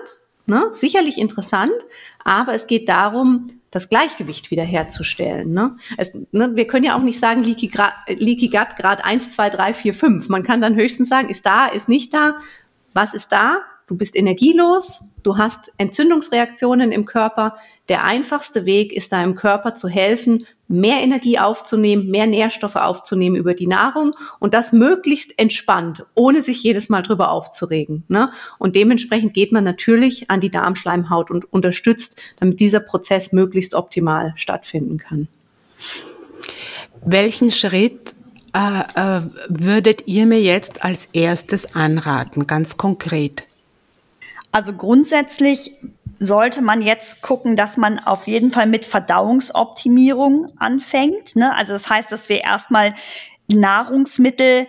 Ne? 0.47 0.71
Sicherlich 0.75 1.19
interessant, 1.19 1.75
aber 2.23 2.55
es 2.55 2.69
geht 2.69 2.89
darum, 2.89 3.56
das 3.71 3.89
Gleichgewicht 3.89 4.51
wiederherzustellen. 4.51 5.53
Ne? 5.53 5.77
Es, 5.97 6.13
ne, 6.33 6.55
wir 6.55 6.67
können 6.67 6.85
ja 6.85 6.97
auch 6.97 7.03
nicht 7.03 7.21
sagen, 7.21 7.43
Leaky, 7.43 7.71
Leaky 8.09 8.49
Gut 8.49 8.77
Grad 8.77 9.05
1, 9.05 9.33
2, 9.33 9.51
3, 9.51 9.75
4, 9.75 9.95
5. 9.95 10.29
Man 10.29 10.43
kann 10.43 10.61
dann 10.61 10.77
höchstens 10.77 11.09
sagen, 11.09 11.29
ist 11.29 11.45
da, 11.45 11.67
ist 11.67 11.89
nicht 11.89 12.15
da. 12.15 12.37
Was 12.95 13.13
ist 13.13 13.33
da? 13.33 13.61
Du 13.89 13.97
bist 13.97 14.17
energielos, 14.17 15.03
du 15.23 15.39
hast 15.39 15.73
Entzündungsreaktionen 15.79 16.91
im 16.91 17.05
Körper. 17.05 17.57
Der 17.89 18.03
einfachste 18.03 18.67
Weg 18.67 18.93
ist 18.93 19.13
deinem 19.13 19.37
Körper 19.37 19.77
zu 19.77 19.89
helfen, 19.89 20.45
mehr 20.67 21.01
Energie 21.03 21.39
aufzunehmen, 21.39 22.11
mehr 22.11 22.27
Nährstoffe 22.27 22.75
aufzunehmen 22.75 23.37
über 23.37 23.55
die 23.55 23.69
Nahrung 23.69 24.17
und 24.41 24.55
das 24.55 24.73
möglichst 24.73 25.39
entspannt, 25.39 26.05
ohne 26.17 26.43
sich 26.43 26.65
jedes 26.65 26.89
Mal 26.89 27.03
drüber 27.03 27.31
aufzuregen. 27.31 28.03
Ne? 28.09 28.33
Und 28.59 28.75
dementsprechend 28.75 29.35
geht 29.35 29.53
man 29.53 29.63
natürlich 29.63 30.33
an 30.33 30.41
die 30.41 30.51
Darmschleimhaut 30.51 31.31
und 31.31 31.53
unterstützt, 31.53 32.21
damit 32.41 32.59
dieser 32.59 32.81
Prozess 32.81 33.33
möglichst 33.33 33.73
optimal 33.75 34.33
stattfinden 34.35 34.99
kann. 34.99 35.29
Welchen 37.05 37.53
Schritt 37.53 38.17
äh, 38.53 38.81
äh, 38.97 39.23
würdet 39.49 40.09
ihr 40.09 40.27
mir 40.27 40.41
jetzt 40.41 40.85
als 40.85 41.09
erstes 41.13 41.77
anraten, 41.77 42.49
ganz 42.49 42.77
konkret? 42.77 43.46
Also 44.57 44.73
grundsätzlich 44.73 45.73
sollte 46.19 46.63
man 46.63 46.81
jetzt 46.81 47.21
gucken, 47.21 47.57
dass 47.57 47.77
man 47.77 47.99
auf 47.99 48.27
jeden 48.27 48.53
Fall 48.53 48.67
mit 48.67 48.87
Verdauungsoptimierung 48.87 50.51
anfängt. 50.57 51.37
Ne? 51.37 51.55
Also 51.55 51.75
das 51.75 51.91
heißt, 51.91 52.11
dass 52.11 52.31
wir 52.31 52.43
erstmal 52.43 52.95
Nahrungsmittel 53.49 54.67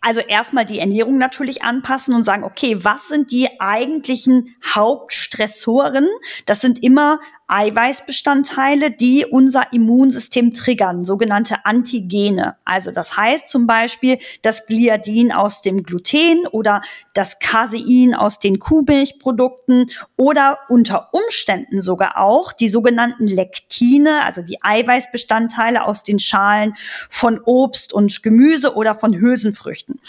also 0.00 0.20
erstmal 0.20 0.64
die 0.64 0.80
Ernährung 0.80 1.16
natürlich 1.16 1.62
anpassen 1.62 2.14
und 2.14 2.24
sagen, 2.24 2.42
okay, 2.42 2.84
was 2.84 3.08
sind 3.08 3.30
die 3.30 3.60
eigentlichen 3.60 4.56
Hauptstressoren? 4.74 6.06
Das 6.46 6.60
sind 6.60 6.82
immer 6.82 7.20
Eiweißbestandteile, 7.50 8.92
die 8.92 9.26
unser 9.26 9.72
Immunsystem 9.72 10.54
triggern, 10.54 11.04
sogenannte 11.04 11.64
Antigene. 11.64 12.56
Also 12.64 12.92
das 12.92 13.16
heißt 13.16 13.50
zum 13.50 13.66
Beispiel 13.66 14.18
das 14.42 14.66
Gliadin 14.66 15.32
aus 15.32 15.60
dem 15.60 15.82
Gluten 15.82 16.46
oder 16.46 16.82
das 17.12 17.40
Casein 17.40 18.14
aus 18.14 18.38
den 18.38 18.60
Kuhmilchprodukten 18.60 19.90
oder 20.16 20.60
unter 20.68 21.12
Umständen 21.12 21.82
sogar 21.82 22.18
auch 22.18 22.52
die 22.52 22.68
sogenannten 22.68 23.26
Lektine, 23.26 24.24
also 24.24 24.42
die 24.42 24.62
Eiweißbestandteile 24.62 25.84
aus 25.84 26.04
den 26.04 26.20
Schalen 26.20 26.76
von 27.08 27.40
Obst 27.40 27.92
und 27.92 28.22
Gemüse 28.22 28.74
oder 28.76 28.94
von 28.94 29.14
Hülsenfrüchten. 29.14 30.00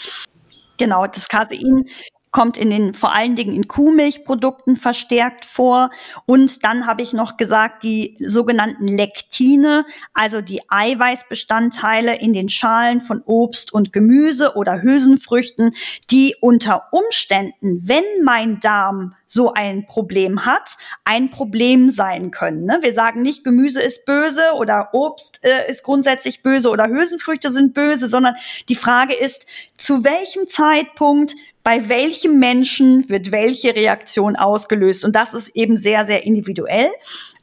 Genau, 0.78 1.06
das 1.06 1.28
Casein 1.28 1.86
kommt 2.32 2.56
in 2.56 2.70
den, 2.70 2.94
vor 2.94 3.14
allen 3.14 3.36
Dingen 3.36 3.54
in 3.54 3.68
Kuhmilchprodukten 3.68 4.76
verstärkt 4.76 5.44
vor. 5.44 5.90
Und 6.26 6.64
dann 6.64 6.86
habe 6.86 7.02
ich 7.02 7.12
noch 7.12 7.36
gesagt, 7.36 7.82
die 7.82 8.16
sogenannten 8.18 8.88
Lektine, 8.88 9.84
also 10.14 10.40
die 10.40 10.62
Eiweißbestandteile 10.68 12.18
in 12.18 12.32
den 12.32 12.48
Schalen 12.48 13.00
von 13.00 13.22
Obst 13.26 13.72
und 13.72 13.92
Gemüse 13.92 14.56
oder 14.56 14.82
Hülsenfrüchten, 14.82 15.74
die 16.10 16.34
unter 16.40 16.88
Umständen, 16.90 17.86
wenn 17.86 18.04
mein 18.24 18.60
Darm 18.60 19.14
so 19.26 19.52
ein 19.52 19.86
Problem 19.86 20.44
hat, 20.44 20.76
ein 21.04 21.30
Problem 21.30 21.90
sein 21.90 22.30
können. 22.30 22.64
Ne? 22.66 22.78
Wir 22.82 22.92
sagen 22.92 23.22
nicht, 23.22 23.44
Gemüse 23.44 23.80
ist 23.80 24.04
böse 24.04 24.52
oder 24.56 24.90
Obst 24.92 25.40
äh, 25.42 25.70
ist 25.70 25.82
grundsätzlich 25.84 26.42
böse 26.42 26.68
oder 26.68 26.88
Hülsenfrüchte 26.88 27.50
sind 27.50 27.72
böse, 27.72 28.08
sondern 28.08 28.36
die 28.68 28.74
Frage 28.74 29.14
ist, 29.14 29.46
zu 29.78 30.04
welchem 30.04 30.46
Zeitpunkt 30.46 31.34
bei 31.64 31.88
welchem 31.88 32.38
Menschen 32.38 33.08
wird 33.08 33.30
welche 33.30 33.74
Reaktion 33.74 34.36
ausgelöst. 34.36 35.04
Und 35.04 35.14
das 35.14 35.34
ist 35.34 35.50
eben 35.54 35.76
sehr, 35.76 36.04
sehr 36.04 36.24
individuell. 36.24 36.90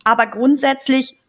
Aber 0.03 0.27
grundsätzlich 0.27 1.19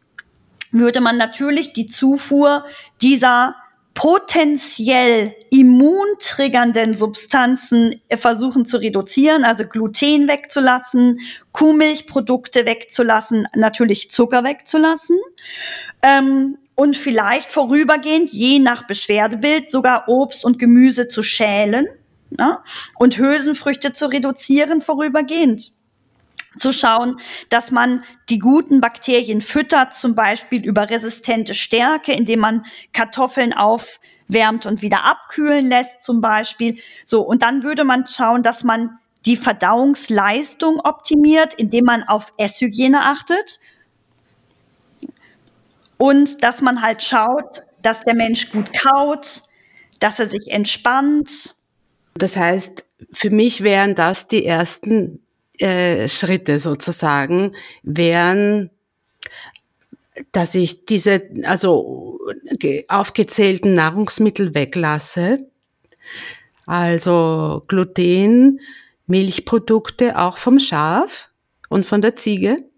würde 0.73 1.01
man 1.01 1.17
natürlich 1.17 1.73
die 1.73 1.87
Zufuhr 1.87 2.65
dieser 3.01 3.55
potenziell 3.95 5.35
immuntriggernden 5.51 6.95
Substanzen 6.95 8.01
versuchen 8.11 8.65
zu 8.65 8.79
reduzieren, 8.79 9.45
also 9.45 9.65
Gluten 9.65 10.29
wegzulassen, 10.29 11.19
Kuhmilchprodukte 11.53 12.67
wegzulassen, 12.67 13.47
natürlich 13.55 14.11
Zucker 14.11 14.45
wegzulassen. 14.45 15.19
Ähm, 16.03 16.57
und 16.77 16.97
vielleicht 16.97 17.53
vorübergehend, 17.53 18.31
je 18.31 18.59
nach 18.59 18.87
Beschwerdebild, 18.87 19.71
sogar 19.71 20.09
Obst 20.09 20.45
und 20.45 20.59
Gemüse 20.59 21.09
zu 21.09 21.23
schälen 21.23 21.87
ne? 22.31 22.59
und 22.97 23.19
Hülsenfrüchte 23.19 23.93
zu 23.93 24.07
reduzieren 24.07 24.81
vorübergehend 24.81 25.73
zu 26.59 26.73
schauen, 26.73 27.21
dass 27.49 27.71
man 27.71 28.03
die 28.29 28.39
guten 28.39 28.81
Bakterien 28.81 29.41
füttert, 29.41 29.95
zum 29.95 30.15
Beispiel 30.15 30.65
über 30.65 30.91
resistente 30.91 31.55
Stärke, 31.55 32.13
indem 32.13 32.41
man 32.41 32.67
Kartoffeln 32.93 33.53
aufwärmt 33.53 34.67
und 34.67 34.83
wieder 34.83 35.05
abkühlen 35.05 35.69
lässt, 35.69 36.03
zum 36.03 36.21
Beispiel. 36.21 36.79
So. 37.05 37.23
Und 37.23 37.43
dann 37.43 37.63
würde 37.63 37.85
man 37.85 38.07
schauen, 38.09 38.43
dass 38.43 38.65
man 38.65 38.99
die 39.27 39.37
Verdauungsleistung 39.37 40.81
optimiert, 40.81 41.55
indem 41.55 41.85
man 41.85 42.03
auf 42.03 42.33
Esshygiene 42.37 43.05
achtet. 43.05 43.61
Und 45.99 46.43
dass 46.43 46.63
man 46.63 46.83
halt 46.83 47.03
schaut, 47.03 47.63
dass 47.83 48.03
der 48.03 48.15
Mensch 48.15 48.51
gut 48.51 48.73
kaut, 48.73 49.43
dass 50.01 50.19
er 50.19 50.29
sich 50.29 50.51
entspannt, 50.51 51.60
das 52.23 52.37
heißt, 52.37 52.85
für 53.13 53.31
mich 53.31 53.63
wären 53.63 53.95
das 53.95 54.29
die 54.29 54.45
ersten 54.45 55.21
äh, 55.59 56.09
Schritte 56.09 56.61
sozusagen, 56.61 57.55
wären, 57.83 58.71
dass 60.33 60.55
ich 60.55 60.85
diese, 60.85 61.23
also 61.45 62.19
aufgezählten 62.89 63.75
Nahrungsmittel 63.75 64.55
weglasse, 64.55 65.47
also 66.67 67.65
Gluten, 67.69 68.61
Milchprodukte 69.07 70.19
auch 70.19 70.39
vom 70.39 70.61
Schaf 70.61 71.29
und 71.69 71.85
von 71.85 72.01
der 72.01 72.15
Ziege 72.15 72.70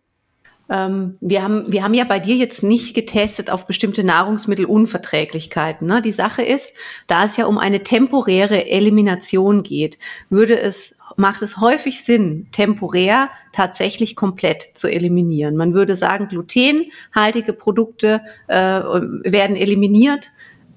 ähm, 0.72 1.16
wir, 1.20 1.42
haben, 1.42 1.70
wir 1.70 1.84
haben 1.84 1.92
ja 1.92 2.04
bei 2.04 2.18
dir 2.18 2.36
jetzt 2.36 2.62
nicht 2.62 2.94
getestet 2.94 3.50
auf 3.50 3.66
bestimmte 3.66 4.04
Nahrungsmittelunverträglichkeiten. 4.04 5.86
Ne? 5.86 6.00
Die 6.00 6.12
Sache 6.12 6.42
ist, 6.42 6.72
da 7.06 7.26
es 7.26 7.36
ja 7.36 7.44
um 7.44 7.58
eine 7.58 7.82
temporäre 7.82 8.70
Elimination 8.70 9.62
geht, 9.62 9.98
würde 10.30 10.58
es 10.58 10.94
macht 11.18 11.42
es 11.42 11.58
häufig 11.58 12.04
Sinn, 12.04 12.48
temporär 12.52 13.28
tatsächlich 13.52 14.16
komplett 14.16 14.70
zu 14.72 14.88
eliminieren. 14.88 15.56
Man 15.56 15.74
würde 15.74 15.94
sagen, 15.94 16.28
glutenhaltige 16.28 17.52
Produkte 17.52 18.22
äh, 18.46 18.56
werden 18.56 19.56
eliminiert 19.56 20.32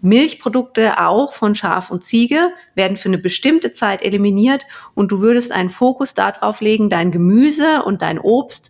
Milchprodukte 0.06 1.00
auch 1.00 1.34
von 1.34 1.56
Schaf 1.56 1.90
und 1.90 2.06
Ziege 2.06 2.52
werden 2.76 2.96
für 2.96 3.10
eine 3.10 3.18
bestimmte 3.18 3.74
Zeit 3.74 4.04
eliminiert 4.04 4.64
und 4.94 5.12
du 5.12 5.20
würdest 5.20 5.52
einen 5.52 5.72
Fokus 5.72 6.14
darauf 6.14 6.62
legen, 6.62 6.92
dein 6.92 7.12
Gemüse 7.12 7.82
und 7.84 8.04
dein 8.04 8.20
Obst 8.20 8.70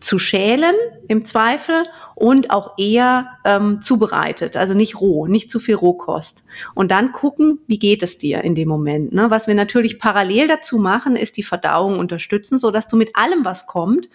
zu 0.00 0.18
schälen 0.18 0.74
im 1.08 1.24
Zweifel 1.24 1.84
und 2.14 2.50
auch 2.50 2.74
eher 2.78 3.38
ähm, 3.44 3.80
zubereitet, 3.82 4.56
also 4.56 4.74
nicht 4.74 5.00
roh, 5.00 5.26
nicht 5.26 5.50
zu 5.50 5.58
viel 5.58 5.74
Rohkost. 5.74 6.44
Und 6.74 6.90
dann 6.90 7.12
gucken, 7.12 7.60
wie 7.66 7.78
geht 7.78 8.02
es 8.02 8.18
dir 8.18 8.44
in 8.44 8.54
dem 8.54 8.68
Moment. 8.68 9.12
Ne? 9.12 9.30
Was 9.30 9.46
wir 9.46 9.54
natürlich 9.54 9.98
parallel 9.98 10.48
dazu 10.48 10.78
machen, 10.78 11.16
ist 11.16 11.36
die 11.36 11.42
Verdauung 11.42 11.98
unterstützen, 11.98 12.58
so 12.58 12.70
dass 12.70 12.88
du 12.88 12.96
mit 12.96 13.16
allem, 13.16 13.44
was 13.44 13.66
kommt, 13.66 14.08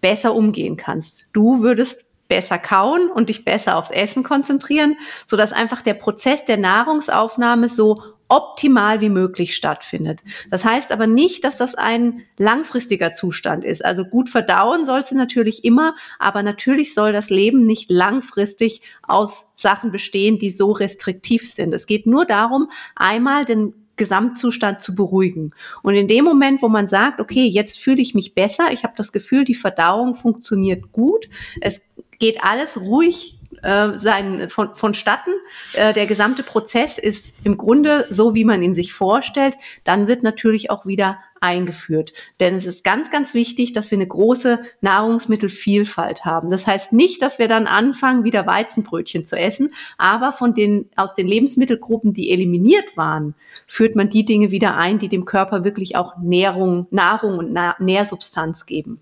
besser 0.00 0.34
umgehen 0.34 0.76
kannst. 0.76 1.26
Du 1.32 1.60
würdest 1.62 2.06
besser 2.28 2.58
kauen 2.58 3.10
und 3.10 3.28
dich 3.28 3.44
besser 3.44 3.76
aufs 3.76 3.90
Essen 3.90 4.22
konzentrieren, 4.22 4.96
so 5.26 5.36
dass 5.36 5.52
einfach 5.52 5.80
der 5.82 5.94
Prozess 5.94 6.44
der 6.44 6.58
Nahrungsaufnahme 6.58 7.68
so 7.68 8.02
optimal 8.28 9.00
wie 9.00 9.08
möglich 9.08 9.56
stattfindet. 9.56 10.22
Das 10.50 10.64
heißt 10.64 10.92
aber 10.92 11.06
nicht, 11.06 11.44
dass 11.44 11.56
das 11.56 11.74
ein 11.74 12.22
langfristiger 12.36 13.14
Zustand 13.14 13.64
ist. 13.64 13.84
Also 13.84 14.04
gut 14.04 14.28
verdauen 14.28 14.84
sollst 14.84 15.10
du 15.10 15.16
natürlich 15.16 15.64
immer, 15.64 15.96
aber 16.18 16.42
natürlich 16.42 16.94
soll 16.94 17.12
das 17.12 17.30
Leben 17.30 17.66
nicht 17.66 17.90
langfristig 17.90 18.82
aus 19.02 19.46
Sachen 19.54 19.90
bestehen, 19.90 20.38
die 20.38 20.50
so 20.50 20.72
restriktiv 20.72 21.50
sind. 21.50 21.74
Es 21.74 21.86
geht 21.86 22.06
nur 22.06 22.26
darum, 22.26 22.70
einmal 22.94 23.44
den 23.44 23.74
Gesamtzustand 23.96 24.80
zu 24.80 24.94
beruhigen. 24.94 25.52
Und 25.82 25.94
in 25.94 26.06
dem 26.06 26.24
Moment, 26.24 26.62
wo 26.62 26.68
man 26.68 26.88
sagt, 26.88 27.20
okay, 27.20 27.46
jetzt 27.46 27.80
fühle 27.80 28.00
ich 28.00 28.14
mich 28.14 28.34
besser, 28.34 28.72
ich 28.72 28.84
habe 28.84 28.94
das 28.96 29.12
Gefühl, 29.12 29.44
die 29.44 29.54
Verdauung 29.54 30.14
funktioniert 30.14 30.92
gut, 30.92 31.28
es 31.60 31.82
geht 32.18 32.42
alles 32.42 32.80
ruhig 32.80 33.37
äh, 33.62 33.96
sein, 33.96 34.50
von, 34.50 34.74
vonstatten. 34.74 35.32
Äh, 35.72 35.92
der 35.94 36.06
gesamte 36.06 36.42
Prozess 36.42 36.98
ist 36.98 37.34
im 37.44 37.56
Grunde 37.56 38.06
so, 38.10 38.34
wie 38.34 38.44
man 38.44 38.62
ihn 38.62 38.74
sich 38.74 38.92
vorstellt. 38.92 39.56
Dann 39.84 40.06
wird 40.06 40.22
natürlich 40.22 40.70
auch 40.70 40.86
wieder 40.86 41.18
eingeführt. 41.40 42.12
Denn 42.40 42.54
es 42.54 42.66
ist 42.66 42.84
ganz, 42.84 43.10
ganz 43.10 43.34
wichtig, 43.34 43.72
dass 43.72 43.90
wir 43.90 43.96
eine 43.96 44.06
große 44.06 44.60
Nahrungsmittelvielfalt 44.80 46.24
haben. 46.24 46.50
Das 46.50 46.66
heißt 46.66 46.92
nicht, 46.92 47.22
dass 47.22 47.38
wir 47.38 47.48
dann 47.48 47.66
anfangen, 47.66 48.24
wieder 48.24 48.46
Weizenbrötchen 48.46 49.24
zu 49.24 49.36
essen, 49.36 49.72
aber 49.96 50.32
von 50.32 50.54
den, 50.54 50.90
aus 50.96 51.14
den 51.14 51.28
Lebensmittelgruppen, 51.28 52.12
die 52.12 52.30
eliminiert 52.30 52.96
waren, 52.96 53.34
führt 53.66 53.96
man 53.96 54.10
die 54.10 54.24
Dinge 54.24 54.50
wieder 54.50 54.76
ein, 54.76 54.98
die 54.98 55.08
dem 55.08 55.24
Körper 55.24 55.64
wirklich 55.64 55.96
auch 55.96 56.16
Nährung, 56.18 56.86
Nahrung 56.90 57.38
und 57.38 57.56
Nährsubstanz 57.78 58.66
geben. 58.66 59.00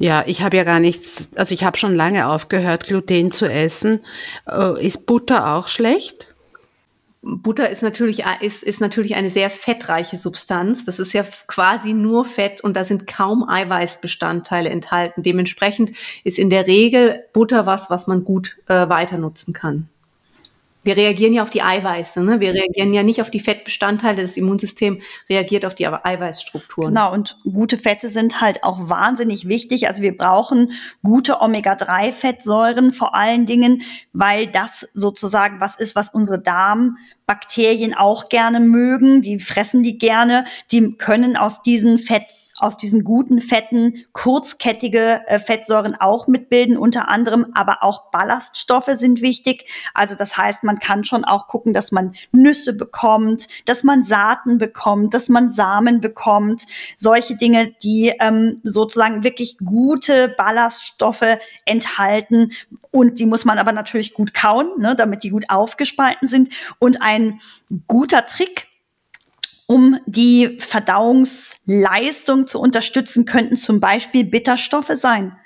Ja, 0.00 0.24
ich 0.26 0.40
habe 0.40 0.56
ja 0.56 0.64
gar 0.64 0.80
nichts, 0.80 1.28
also 1.36 1.52
ich 1.52 1.62
habe 1.62 1.76
schon 1.76 1.94
lange 1.94 2.26
aufgehört, 2.26 2.86
Gluten 2.86 3.32
zu 3.32 3.44
essen. 3.44 4.00
Äh, 4.50 4.82
ist 4.82 5.04
Butter 5.04 5.54
auch 5.54 5.68
schlecht? 5.68 6.34
Butter 7.20 7.68
ist 7.68 7.82
natürlich, 7.82 8.24
ist, 8.40 8.62
ist 8.62 8.80
natürlich 8.80 9.14
eine 9.14 9.28
sehr 9.28 9.50
fettreiche 9.50 10.16
Substanz. 10.16 10.86
Das 10.86 11.00
ist 11.00 11.12
ja 11.12 11.22
quasi 11.46 11.92
nur 11.92 12.24
Fett 12.24 12.62
und 12.62 12.78
da 12.78 12.86
sind 12.86 13.06
kaum 13.06 13.46
Eiweißbestandteile 13.46 14.70
enthalten. 14.70 15.22
Dementsprechend 15.22 15.92
ist 16.24 16.38
in 16.38 16.48
der 16.48 16.66
Regel 16.66 17.22
Butter 17.34 17.66
was, 17.66 17.90
was 17.90 18.06
man 18.06 18.24
gut 18.24 18.56
äh, 18.68 18.88
weiter 18.88 19.18
nutzen 19.18 19.52
kann. 19.52 19.90
Wir 20.82 20.96
reagieren 20.96 21.34
ja 21.34 21.42
auf 21.42 21.50
die 21.50 21.62
Eiweiße, 21.62 22.22
ne? 22.22 22.40
Wir 22.40 22.54
reagieren 22.54 22.94
ja 22.94 23.02
nicht 23.02 23.20
auf 23.20 23.30
die 23.30 23.40
Fettbestandteile. 23.40 24.22
Das 24.22 24.38
Immunsystem 24.38 25.02
reagiert 25.28 25.66
auf 25.66 25.74
die 25.74 25.86
Eiweißstrukturen. 25.86 26.94
Genau, 26.94 27.12
und 27.12 27.38
gute 27.44 27.76
Fette 27.76 28.08
sind 28.08 28.40
halt 28.40 28.64
auch 28.64 28.88
wahnsinnig 28.88 29.46
wichtig. 29.46 29.88
Also 29.88 30.02
wir 30.02 30.16
brauchen 30.16 30.72
gute 31.02 31.40
Omega-3-Fettsäuren 31.40 32.92
vor 32.92 33.14
allen 33.14 33.44
Dingen, 33.44 33.82
weil 34.14 34.46
das 34.46 34.88
sozusagen 34.94 35.60
was 35.60 35.76
ist, 35.76 35.96
was 35.96 36.14
unsere 36.14 36.40
Darmbakterien 36.40 37.92
auch 37.94 38.30
gerne 38.30 38.60
mögen. 38.60 39.20
Die 39.20 39.38
fressen 39.38 39.82
die 39.82 39.98
gerne. 39.98 40.46
Die 40.72 40.92
können 40.96 41.36
aus 41.36 41.60
diesen 41.60 41.98
Fett 41.98 42.24
aus 42.62 42.76
diesen 42.76 43.04
guten 43.04 43.40
Fetten 43.40 44.04
kurzkettige 44.12 45.22
äh, 45.26 45.38
Fettsäuren 45.38 45.94
auch 45.94 46.26
mitbilden, 46.26 46.76
unter 46.76 47.08
anderem, 47.08 47.46
aber 47.54 47.82
auch 47.82 48.10
Ballaststoffe 48.10 48.90
sind 48.92 49.20
wichtig. 49.20 49.70
Also 49.94 50.14
das 50.14 50.36
heißt, 50.36 50.64
man 50.64 50.76
kann 50.76 51.04
schon 51.04 51.24
auch 51.24 51.46
gucken, 51.46 51.72
dass 51.72 51.92
man 51.92 52.14
Nüsse 52.32 52.76
bekommt, 52.76 53.48
dass 53.66 53.84
man 53.84 54.04
Saaten 54.04 54.58
bekommt, 54.58 55.14
dass 55.14 55.28
man 55.28 55.50
Samen 55.50 56.00
bekommt, 56.00 56.66
solche 56.96 57.36
Dinge, 57.36 57.72
die 57.82 58.12
ähm, 58.20 58.60
sozusagen 58.62 59.24
wirklich 59.24 59.58
gute 59.58 60.28
Ballaststoffe 60.28 61.38
enthalten. 61.64 62.52
Und 62.90 63.18
die 63.18 63.26
muss 63.26 63.44
man 63.44 63.58
aber 63.58 63.72
natürlich 63.72 64.14
gut 64.14 64.34
kauen, 64.34 64.68
ne, 64.78 64.94
damit 64.96 65.22
die 65.22 65.30
gut 65.30 65.44
aufgespalten 65.48 66.26
sind. 66.26 66.50
Und 66.78 67.02
ein 67.02 67.40
guter 67.86 68.26
Trick 68.26 68.69
um 69.70 70.00
die 70.04 70.56
Verdauungsleistung 70.58 72.48
zu 72.48 72.58
unterstützen, 72.58 73.24
könnten 73.24 73.56
zum 73.56 73.78
Beispiel 73.78 74.24
Bitterstoffe 74.24 74.90
sein, 74.94 75.36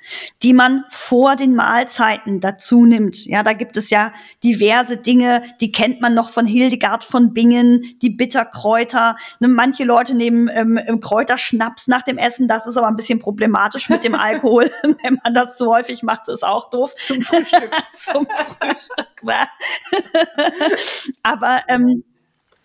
die 0.43 0.55
man 0.55 0.87
vor 0.89 1.37
den 1.37 1.55
Mahlzeiten 1.55 2.41
dazu 2.41 2.87
nimmt. 2.87 3.27
Ja, 3.27 3.43
da 3.43 3.53
gibt 3.53 3.77
es 3.77 3.91
ja 3.91 4.15
diverse 4.43 4.97
Dinge, 4.97 5.43
die 5.61 5.73
kennt 5.73 6.01
man 6.01 6.15
noch 6.15 6.31
von 6.31 6.47
Hildegard 6.47 7.05
von 7.05 7.35
Bingen, 7.35 7.99
die 8.01 8.09
Bitterkräuter. 8.09 9.17
Ne, 9.41 9.49
manche 9.49 9.85
Leute 9.85 10.15
nehmen 10.15 10.49
ähm, 10.49 11.01
Kräuterschnaps 11.03 11.87
nach 11.89 12.01
dem 12.01 12.17
Essen. 12.17 12.49
Das 12.49 12.67
ist 12.67 12.79
aber 12.79 12.89
ein 12.89 12.97
bisschen 12.97 13.19
problematisch 13.19 13.91
mit 13.91 14.05
dem 14.05 14.15
Alkohol. 14.15 14.71
Wenn 15.03 15.19
man 15.23 15.35
das 15.35 15.59
zu 15.59 15.71
häufig 15.71 16.03
macht, 16.03 16.29
ist 16.29 16.47
auch 16.47 16.71
doof. 16.71 16.95
Zum 16.97 17.21
Frühstück. 17.21 17.71
Zum 17.95 18.27
Frühstück. 18.27 19.23
aber 21.23 21.63
ähm, 21.69 22.05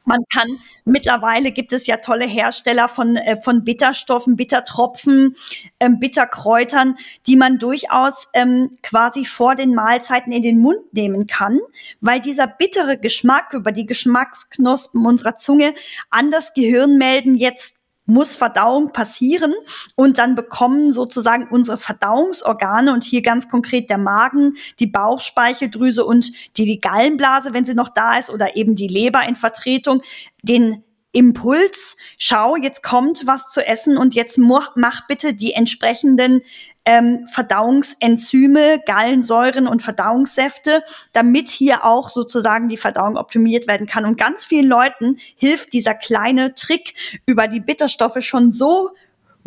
man 0.10 0.26
kann. 0.34 0.60
Mittlerweile 0.84 1.52
gibt 1.52 1.72
es 1.72 1.88
ja 1.88 1.96
tolle 1.96 2.26
Hersteller 2.26 2.90
von, 2.90 3.16
äh, 3.16 3.42
von 3.42 3.64
Bitterstoffen, 3.64 4.36
Bittertropfen, 4.36 5.36
ähm, 5.80 6.00
Bitterkräutern, 6.00 6.98
die 7.28 7.38
man 7.38 7.60
durchaus 7.60 8.28
ähm, 8.34 8.76
quasi 8.84 9.24
vor 9.24 9.56
den 9.56 9.74
Mahlzeiten 9.74 10.34
in 10.34 10.44
den 10.44 10.60
Mund 10.60 10.94
nehmen 10.94 11.28
kann, 11.28 11.60
weil 12.02 12.20
dieser 12.20 12.48
bittere 12.48 12.98
Geschmack 12.98 13.54
über 13.54 13.72
die 13.72 13.86
Geschmacksknospen 13.86 15.06
unserer 15.06 15.38
Zunge 15.38 15.74
an 16.10 16.32
das 16.32 16.54
Gehirn 16.54 16.98
melden, 16.98 17.36
jetzt 17.36 17.79
muss 18.10 18.36
Verdauung 18.36 18.92
passieren 18.92 19.54
und 19.96 20.18
dann 20.18 20.36
bekommen 20.36 20.92
sozusagen 20.92 21.48
unsere 21.50 21.78
Verdauungsorgane 21.78 22.92
und 22.92 23.04
hier 23.04 23.22
ganz 23.22 23.48
konkret 23.48 23.90
der 23.90 24.00
Magen, 24.00 24.56
die 24.80 24.88
Bauchspeicheldrüse 24.88 26.04
und 26.04 26.32
die, 26.58 26.82
Gallenblase, 26.82 27.54
wenn 27.54 27.66
sie 27.66 27.76
noch 27.76 27.90
da 27.90 28.18
ist 28.18 28.30
oder 28.30 28.58
eben 28.58 28.76
die 28.76 28.88
Leber 28.88 29.24
in 29.28 29.36
Vertretung, 29.36 30.02
den 30.42 30.84
Impuls, 31.12 31.98
schau, 32.20 32.56
jetzt 32.56 32.84
kommt 32.84 33.26
was 33.26 33.50
zu 33.50 33.66
essen 33.66 33.98
und 33.98 34.14
jetzt 34.14 34.38
mach 34.38 35.08
bitte 35.08 35.34
die 35.34 35.54
entsprechenden 35.54 36.42
ähm, 36.90 37.28
Verdauungsenzyme, 37.28 38.82
Gallensäuren 38.84 39.68
und 39.68 39.84
Verdauungssäfte, 39.84 40.82
damit 41.14 41.48
hier 41.48 41.86
auch 41.86 42.10
sozusagen 42.10 42.68
die 42.68 42.78
Verdauung 42.78 43.16
optimiert 43.16 43.68
werden 43.68 43.86
kann. 43.86 44.06
Und 44.06 44.18
ganz 44.18 44.44
vielen 44.44 44.66
Leuten 44.66 45.18
hilft 45.36 45.74
dieser 45.74 45.94
kleine 45.94 46.56
Trick 46.56 46.96
über 47.28 47.48
die 47.48 47.60
Bitterstoffe 47.60 48.18
schon 48.22 48.52
so 48.52 48.90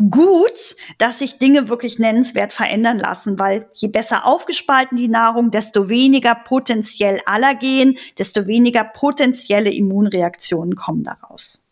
gut, 0.09 0.77
dass 0.99 1.19
sich 1.19 1.37
Dinge 1.37 1.67
wirklich 1.67 1.99
nennenswert 1.99 2.53
verändern 2.53 2.97
lassen, 2.97 3.37
weil 3.37 3.67
je 3.73 3.89
besser 3.89 4.25
aufgespalten 4.25 4.95
die 4.95 5.09
Nahrung, 5.09 5.51
desto 5.51 5.89
weniger 5.89 6.35
potenziell 6.35 7.19
Allergen, 7.25 7.97
desto 8.17 8.47
weniger 8.47 8.85
potenzielle 8.85 9.69
Immunreaktionen 9.69 10.77
kommen 10.77 11.03
daraus. 11.03 11.65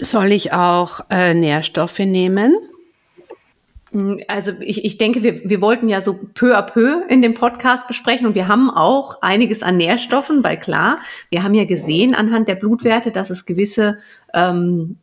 Soll 0.00 0.32
ich 0.32 0.52
auch 0.52 1.02
äh, 1.10 1.32
Nährstoffe 1.32 2.00
nehmen? 2.00 2.56
Hm, 3.92 4.20
also 4.28 4.52
ich, 4.60 4.84
ich 4.84 4.98
denke, 4.98 5.22
wir, 5.22 5.48
wir 5.48 5.60
wollten 5.60 5.88
ja 5.88 6.00
so 6.00 6.18
peu 6.34 6.56
à 6.56 6.62
peu 6.62 7.02
in 7.08 7.22
dem 7.22 7.34
Podcast 7.34 7.88
besprechen 7.88 8.26
und 8.26 8.34
wir 8.34 8.46
haben 8.46 8.70
auch 8.70 9.20
einiges 9.22 9.62
an 9.62 9.76
Nährstoffen, 9.76 10.44
weil 10.44 10.58
klar, 10.58 10.98
wir 11.30 11.42
haben 11.42 11.54
ja 11.54 11.64
gesehen 11.64 12.14
anhand 12.14 12.48
der 12.48 12.54
Blutwerte, 12.54 13.10
dass 13.10 13.30
es 13.30 13.46
gewisse 13.46 13.98
ähm, 14.32 14.96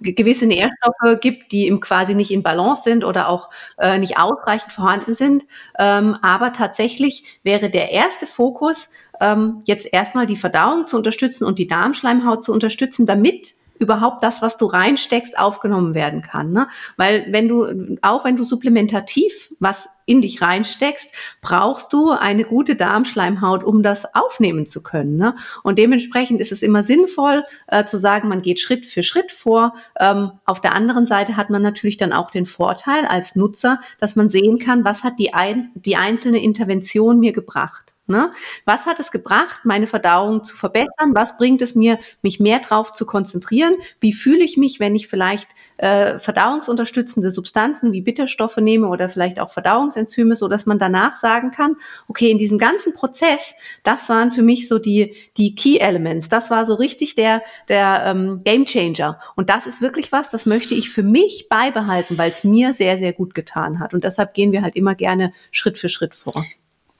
gewisse 0.00 0.46
Nährstoffe 0.46 1.20
gibt, 1.20 1.50
die 1.50 1.66
im 1.66 1.80
quasi 1.80 2.14
nicht 2.14 2.30
in 2.30 2.44
Balance 2.44 2.82
sind 2.84 3.04
oder 3.04 3.28
auch 3.28 3.50
äh, 3.76 3.98
nicht 3.98 4.18
ausreichend 4.18 4.72
vorhanden 4.72 5.16
sind. 5.16 5.44
Ähm, 5.76 6.16
aber 6.22 6.52
tatsächlich 6.52 7.40
wäre 7.42 7.70
der 7.70 7.90
erste 7.90 8.26
Fokus, 8.26 8.90
ähm, 9.20 9.62
jetzt 9.64 9.88
erstmal 9.92 10.26
die 10.26 10.36
Verdauung 10.36 10.86
zu 10.86 10.96
unterstützen 10.96 11.44
und 11.44 11.58
die 11.58 11.66
Darmschleimhaut 11.66 12.44
zu 12.44 12.52
unterstützen, 12.52 13.04
damit 13.04 13.55
überhaupt 13.78 14.22
das, 14.22 14.42
was 14.42 14.56
du 14.56 14.66
reinsteckst, 14.66 15.38
aufgenommen 15.38 15.94
werden 15.94 16.22
kann. 16.22 16.52
Ne? 16.52 16.68
Weil 16.96 17.26
wenn 17.30 17.48
du, 17.48 17.98
auch 18.02 18.24
wenn 18.24 18.36
du 18.36 18.44
supplementativ 18.44 19.50
was 19.60 19.88
in 20.06 20.20
dich 20.20 20.40
reinsteckst, 20.40 21.10
brauchst 21.42 21.92
du 21.92 22.10
eine 22.10 22.44
gute 22.44 22.76
Darmschleimhaut, 22.76 23.64
um 23.64 23.82
das 23.82 24.14
aufnehmen 24.14 24.66
zu 24.66 24.82
können. 24.82 25.16
Ne? 25.16 25.36
Und 25.62 25.78
dementsprechend 25.78 26.40
ist 26.40 26.52
es 26.52 26.62
immer 26.62 26.82
sinnvoll 26.82 27.44
äh, 27.66 27.84
zu 27.84 27.98
sagen, 27.98 28.28
man 28.28 28.40
geht 28.40 28.60
Schritt 28.60 28.86
für 28.86 29.02
Schritt 29.02 29.32
vor. 29.32 29.74
Ähm, 29.98 30.30
auf 30.44 30.60
der 30.60 30.74
anderen 30.74 31.06
Seite 31.06 31.36
hat 31.36 31.50
man 31.50 31.60
natürlich 31.60 31.96
dann 31.96 32.12
auch 32.12 32.30
den 32.30 32.46
Vorteil 32.46 33.04
als 33.04 33.34
Nutzer, 33.34 33.80
dass 34.00 34.16
man 34.16 34.30
sehen 34.30 34.58
kann, 34.58 34.84
was 34.84 35.04
hat 35.04 35.18
die, 35.18 35.34
ein, 35.34 35.72
die 35.74 35.96
einzelne 35.96 36.42
Intervention 36.42 37.18
mir 37.18 37.32
gebracht. 37.32 37.96
Ne? 38.08 38.30
Was 38.64 38.86
hat 38.86 39.00
es 39.00 39.10
gebracht, 39.10 39.62
meine 39.64 39.88
Verdauung 39.88 40.44
zu 40.44 40.56
verbessern? 40.56 41.14
Was 41.14 41.36
bringt 41.36 41.60
es 41.60 41.74
mir, 41.74 41.98
mich 42.22 42.38
mehr 42.38 42.60
drauf 42.60 42.92
zu 42.92 43.04
konzentrieren? 43.04 43.74
Wie 43.98 44.12
fühle 44.12 44.44
ich 44.44 44.56
mich, 44.56 44.78
wenn 44.78 44.94
ich 44.94 45.08
vielleicht 45.08 45.48
äh, 45.78 46.20
verdauungsunterstützende 46.20 47.32
Substanzen 47.32 47.92
wie 47.92 48.02
Bitterstoffe 48.02 48.58
nehme 48.58 48.86
oder 48.86 49.08
vielleicht 49.08 49.40
auch 49.40 49.50
Verdauungsenzyme, 49.96 50.36
so 50.36 50.48
dass 50.48 50.66
man 50.66 50.78
danach 50.78 51.20
sagen 51.20 51.50
kann, 51.50 51.76
okay, 52.08 52.30
in 52.30 52.38
diesem 52.38 52.58
ganzen 52.58 52.92
Prozess, 52.92 53.54
das 53.82 54.08
waren 54.08 54.32
für 54.32 54.42
mich 54.42 54.68
so 54.68 54.78
die 54.78 55.14
die 55.36 55.54
Key 55.54 55.78
Elements. 55.78 56.28
Das 56.28 56.50
war 56.50 56.66
so 56.66 56.74
richtig 56.74 57.14
der 57.14 57.42
der 57.68 58.02
ähm, 58.06 58.42
Game 58.44 58.66
Changer. 58.66 59.18
Und 59.34 59.50
das 59.50 59.66
ist 59.66 59.80
wirklich 59.80 60.12
was, 60.12 60.30
das 60.30 60.46
möchte 60.46 60.74
ich 60.74 60.90
für 60.90 61.02
mich 61.02 61.48
beibehalten, 61.48 62.18
weil 62.18 62.30
es 62.30 62.44
mir 62.44 62.74
sehr 62.74 62.98
sehr 62.98 63.12
gut 63.12 63.34
getan 63.34 63.80
hat. 63.80 63.94
Und 63.94 64.04
deshalb 64.04 64.34
gehen 64.34 64.52
wir 64.52 64.62
halt 64.62 64.76
immer 64.76 64.94
gerne 64.94 65.32
Schritt 65.50 65.78
für 65.78 65.88
Schritt 65.88 66.14
vor. 66.14 66.44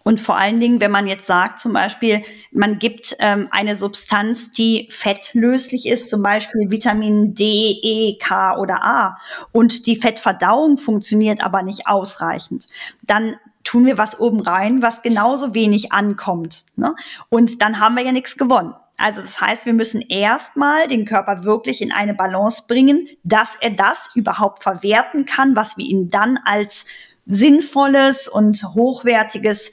Und 0.06 0.20
vor 0.20 0.38
allen 0.38 0.60
Dingen, 0.60 0.80
wenn 0.80 0.92
man 0.92 1.08
jetzt 1.08 1.26
sagt, 1.26 1.58
zum 1.58 1.72
Beispiel, 1.72 2.22
man 2.52 2.78
gibt 2.78 3.16
ähm, 3.18 3.48
eine 3.50 3.74
Substanz, 3.74 4.52
die 4.52 4.86
fettlöslich 4.88 5.86
ist, 5.86 6.10
zum 6.10 6.22
Beispiel 6.22 6.70
Vitamin 6.70 7.34
D, 7.34 7.80
E, 7.82 8.16
K 8.16 8.56
oder 8.56 8.84
A, 8.84 9.18
und 9.50 9.84
die 9.86 9.96
Fettverdauung 9.96 10.78
funktioniert 10.78 11.44
aber 11.44 11.64
nicht 11.64 11.88
ausreichend, 11.88 12.68
dann 13.02 13.34
tun 13.64 13.84
wir 13.84 13.98
was 13.98 14.20
oben 14.20 14.42
rein, 14.42 14.80
was 14.80 15.02
genauso 15.02 15.54
wenig 15.54 15.90
ankommt. 15.90 16.66
Ne? 16.76 16.94
Und 17.28 17.60
dann 17.60 17.80
haben 17.80 17.96
wir 17.96 18.04
ja 18.04 18.12
nichts 18.12 18.36
gewonnen. 18.36 18.74
Also 18.98 19.22
das 19.22 19.40
heißt, 19.40 19.66
wir 19.66 19.74
müssen 19.74 20.02
erstmal 20.02 20.86
den 20.86 21.04
Körper 21.04 21.42
wirklich 21.42 21.82
in 21.82 21.90
eine 21.90 22.14
Balance 22.14 22.62
bringen, 22.68 23.08
dass 23.24 23.56
er 23.60 23.70
das 23.70 24.10
überhaupt 24.14 24.62
verwerten 24.62 25.24
kann, 25.24 25.56
was 25.56 25.76
wir 25.76 25.84
ihm 25.84 26.10
dann 26.10 26.38
als 26.44 26.86
sinnvolles 27.26 28.28
und 28.28 28.62
hochwertiges 28.62 29.72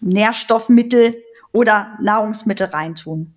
Nährstoffmittel 0.00 1.22
oder 1.52 1.98
Nahrungsmittel 2.00 2.66
reintun. 2.66 3.32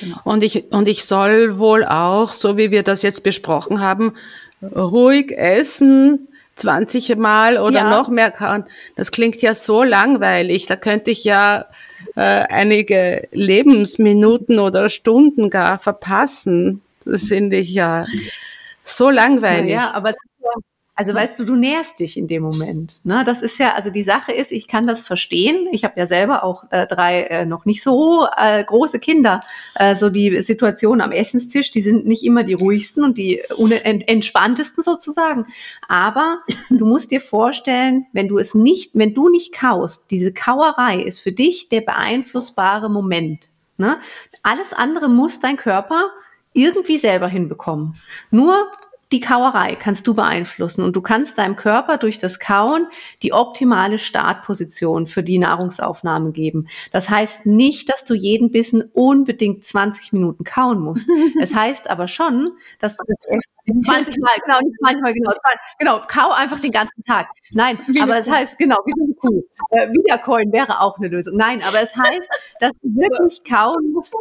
Genau. 0.00 0.16
Und, 0.24 0.42
ich, 0.42 0.72
und 0.72 0.88
ich 0.88 1.04
soll 1.04 1.58
wohl 1.58 1.84
auch, 1.84 2.32
so 2.32 2.56
wie 2.56 2.70
wir 2.70 2.82
das 2.82 3.02
jetzt 3.02 3.22
besprochen 3.22 3.80
haben, 3.80 4.14
ruhig 4.62 5.32
essen, 5.36 6.28
20 6.56 7.16
Mal 7.16 7.58
oder 7.58 7.80
ja. 7.80 7.90
noch 7.90 8.08
mehr 8.08 8.30
kann. 8.30 8.64
Das 8.96 9.10
klingt 9.10 9.42
ja 9.42 9.54
so 9.54 9.82
langweilig. 9.82 10.66
Da 10.66 10.76
könnte 10.76 11.10
ich 11.10 11.24
ja 11.24 11.66
äh, 12.14 12.20
einige 12.20 13.28
Lebensminuten 13.32 14.60
oder 14.60 14.88
Stunden 14.88 15.50
gar 15.50 15.78
verpassen. 15.78 16.80
Das 17.04 17.24
finde 17.24 17.56
ich 17.56 17.70
ja 17.70 18.06
so 18.84 19.10
langweilig. 19.10 19.72
Ja, 19.72 19.92
aber 19.94 20.14
also 20.96 21.12
weißt 21.12 21.38
du, 21.38 21.44
du 21.44 21.56
nährst 21.56 21.98
dich 21.98 22.16
in 22.16 22.28
dem 22.28 22.42
Moment. 22.42 23.00
Ne? 23.02 23.24
Das 23.26 23.42
ist 23.42 23.58
ja, 23.58 23.74
also 23.74 23.90
die 23.90 24.04
Sache 24.04 24.32
ist, 24.32 24.52
ich 24.52 24.68
kann 24.68 24.86
das 24.86 25.02
verstehen. 25.02 25.66
Ich 25.72 25.82
habe 25.82 25.98
ja 25.98 26.06
selber 26.06 26.44
auch 26.44 26.64
äh, 26.70 26.86
drei 26.86 27.22
äh, 27.22 27.46
noch 27.46 27.64
nicht 27.64 27.82
so 27.82 28.28
äh, 28.36 28.62
große 28.62 29.00
Kinder. 29.00 29.42
Äh, 29.74 29.96
so 29.96 30.08
die 30.08 30.40
Situation 30.42 31.00
am 31.00 31.10
Essenstisch, 31.10 31.72
die 31.72 31.80
sind 31.80 32.06
nicht 32.06 32.24
immer 32.24 32.44
die 32.44 32.54
ruhigsten 32.54 33.02
und 33.02 33.18
die 33.18 33.42
entspanntesten 33.80 34.84
sozusagen. 34.84 35.46
Aber 35.88 36.38
du 36.70 36.86
musst 36.86 37.10
dir 37.10 37.20
vorstellen, 37.20 38.06
wenn 38.12 38.28
du 38.28 38.38
es 38.38 38.54
nicht, 38.54 38.92
wenn 38.94 39.14
du 39.14 39.28
nicht 39.28 39.52
kaust, 39.52 40.04
diese 40.12 40.32
Kauerei 40.32 41.00
ist 41.00 41.18
für 41.18 41.32
dich 41.32 41.68
der 41.68 41.80
beeinflussbare 41.80 42.88
Moment. 42.88 43.48
Ne? 43.78 43.98
Alles 44.44 44.72
andere 44.72 45.08
muss 45.08 45.40
dein 45.40 45.56
Körper 45.56 46.10
irgendwie 46.52 46.98
selber 46.98 47.26
hinbekommen. 47.26 47.96
Nur 48.30 48.68
die 49.12 49.20
Kauerei 49.20 49.76
kannst 49.76 50.06
du 50.06 50.14
beeinflussen 50.14 50.82
und 50.82 50.96
du 50.96 51.00
kannst 51.00 51.38
deinem 51.38 51.56
Körper 51.56 51.98
durch 51.98 52.18
das 52.18 52.38
Kauen 52.38 52.86
die 53.22 53.32
optimale 53.32 53.98
Startposition 53.98 55.06
für 55.06 55.22
die 55.22 55.38
Nahrungsaufnahme 55.38 56.32
geben. 56.32 56.68
Das 56.90 57.10
heißt 57.10 57.46
nicht, 57.46 57.88
dass 57.90 58.04
du 58.04 58.14
jeden 58.14 58.50
Bissen 58.50 58.82
unbedingt 58.92 59.64
20 59.64 60.12
Minuten 60.12 60.44
kauen 60.44 60.80
musst. 60.80 61.08
Es 61.40 61.54
heißt 61.54 61.90
aber 61.90 62.08
schon, 62.08 62.52
dass 62.78 62.96
du 62.96 63.04
das 63.06 63.44
20 63.84 64.16
Mal, 64.18 64.30
genau, 64.44 64.60
nicht 64.60 64.76
manchmal, 64.80 65.12
genau, 65.12 65.32
genau, 65.78 66.00
kau 66.06 66.30
einfach 66.32 66.60
den 66.60 66.70
ganzen 66.70 67.02
Tag. 67.04 67.28
Nein, 67.50 67.78
aber 68.00 68.18
es 68.18 68.30
heißt, 68.30 68.58
genau, 68.58 68.76
wie 68.84 68.92
eine 69.02 69.14
Kuh. 69.14 69.42
Äh, 69.70 69.88
Wiedercoin 69.92 70.52
wäre 70.52 70.80
auch 70.80 70.98
eine 70.98 71.08
Lösung. 71.08 71.36
Nein, 71.36 71.60
aber 71.66 71.82
es 71.82 71.96
heißt, 71.96 72.28
dass 72.60 72.72
du 72.82 72.88
wirklich 72.94 73.42
kauen 73.44 73.92
musst, 73.92 74.14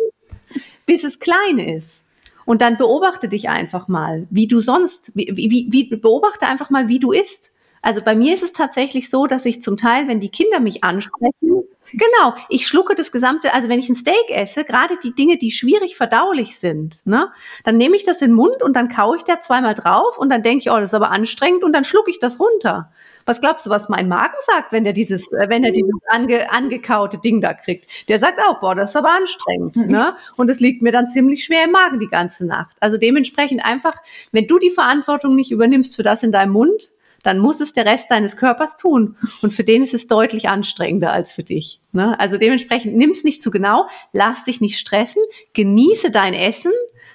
bis 0.86 1.04
es 1.04 1.20
klein 1.20 1.60
ist. 1.60 2.03
Und 2.46 2.62
dann 2.62 2.78
beobachte 2.78 3.30
dich 3.30 3.50
einfach 3.50 3.88
mal, 3.88 4.28
wie 4.30 4.48
du 4.48 4.60
sonst, 4.60 5.12
wie, 5.16 5.32
wie, 5.36 5.68
wie 5.72 5.96
beobachte 5.96 6.48
einfach 6.48 6.70
mal, 6.70 6.90
wie 6.90 7.00
du 7.00 7.12
isst. 7.12 7.53
Also 7.84 8.02
bei 8.02 8.16
mir 8.16 8.34
ist 8.34 8.44
es 8.44 8.54
tatsächlich 8.54 9.10
so, 9.10 9.28
dass 9.28 9.46
ich 9.46 9.62
zum 9.62 9.76
Teil, 9.78 10.08
wenn 10.08 10.22
die 10.22 10.30
Kinder 10.30 10.62
mich 10.62 10.84
ansprechen, 10.86 11.64
genau, 11.92 12.34
ich 12.50 12.66
schlucke 12.66 12.96
das 12.96 13.12
gesamte, 13.12 13.54
also 13.54 13.68
wenn 13.68 13.78
ich 13.78 13.90
ein 13.90 13.96
Steak 13.96 14.30
esse, 14.30 14.64
gerade 14.64 14.96
die 15.04 15.14
Dinge, 15.14 15.38
die 15.38 15.52
schwierig 15.52 15.98
verdaulich 15.98 16.58
sind, 16.58 17.06
ne, 17.06 17.30
dann 17.66 17.76
nehme 17.76 17.98
ich 17.98 18.06
das 18.06 18.22
in 18.22 18.30
den 18.30 18.36
Mund 18.36 18.64
und 18.64 18.76
dann 18.76 18.88
kaue 18.88 19.18
ich 19.18 19.24
da 19.24 19.42
zweimal 19.42 19.76
drauf 19.76 20.18
und 20.18 20.30
dann 20.30 20.44
denke 20.44 20.60
ich, 20.60 20.72
oh, 20.72 20.80
das 20.80 20.90
ist 20.90 20.94
aber 20.94 21.12
anstrengend 21.12 21.64
und 21.64 21.74
dann 21.74 21.84
schlucke 21.84 22.10
ich 22.10 22.20
das 22.20 22.40
runter. 22.40 22.90
Was 23.26 23.42
glaubst 23.42 23.66
du, 23.66 23.70
was 23.70 23.90
mein 23.90 24.08
Magen 24.08 24.36
sagt, 24.46 24.72
wenn 24.72 24.86
der 24.86 24.94
dieses, 24.94 25.30
äh, 25.32 25.50
wenn 25.50 25.64
er 25.66 25.72
dieses 25.72 25.92
ange, 26.08 26.52
angekaute 26.52 27.20
Ding 27.20 27.42
da 27.42 27.54
kriegt? 27.54 27.86
Der 28.08 28.20
sagt 28.20 28.40
auch, 28.40 28.62
boah, 28.62 28.76
das 28.76 28.92
ist 28.92 28.96
aber 28.96 29.12
anstrengend, 29.12 29.76
mhm. 29.76 29.92
ne? 29.92 30.16
Und 30.38 30.50
es 30.50 30.62
liegt 30.62 30.82
mir 30.82 30.92
dann 30.92 31.10
ziemlich 31.10 31.44
schwer 31.44 31.66
im 31.66 31.72
Magen 31.72 32.00
die 32.00 32.08
ganze 32.08 32.46
Nacht. 32.46 32.76
Also 32.80 32.98
dementsprechend 32.98 33.66
einfach, 33.66 33.96
wenn 34.32 34.48
du 34.48 34.58
die 34.58 34.72
Verantwortung 34.72 35.36
nicht 35.36 35.52
übernimmst 35.52 35.96
für 35.96 36.04
das 36.04 36.24
in 36.24 36.32
deinem 36.32 36.54
Mund, 36.54 36.92
dann 37.24 37.40
muss 37.40 37.62
es 37.62 37.74
der 37.74 37.86
Rest 37.86 38.12
deines 38.12 38.38
Körpers 38.38 38.78
tun. 38.78 39.16
Und 39.42 39.52
für 39.52 39.64
den 39.64 39.82
ist 39.82 39.94
es 39.94 40.08
deutlich 40.08 40.50
anstrengender 40.50 41.12
als 41.12 41.32
für 41.32 41.44
dich. 41.44 41.80
Ne? 41.92 42.20
Also 42.20 42.38
dementsprechend 42.38 42.96
nimm 42.96 43.10
es 43.10 43.24
nicht 43.24 43.42
zu 43.42 43.50
genau, 43.50 43.88
lass 44.12 44.44
dich 44.44 44.62
nicht 44.62 44.78
stressen, 44.78 45.24
genieße 45.54 46.12
dein 46.12 46.34
Essen, 46.34 46.74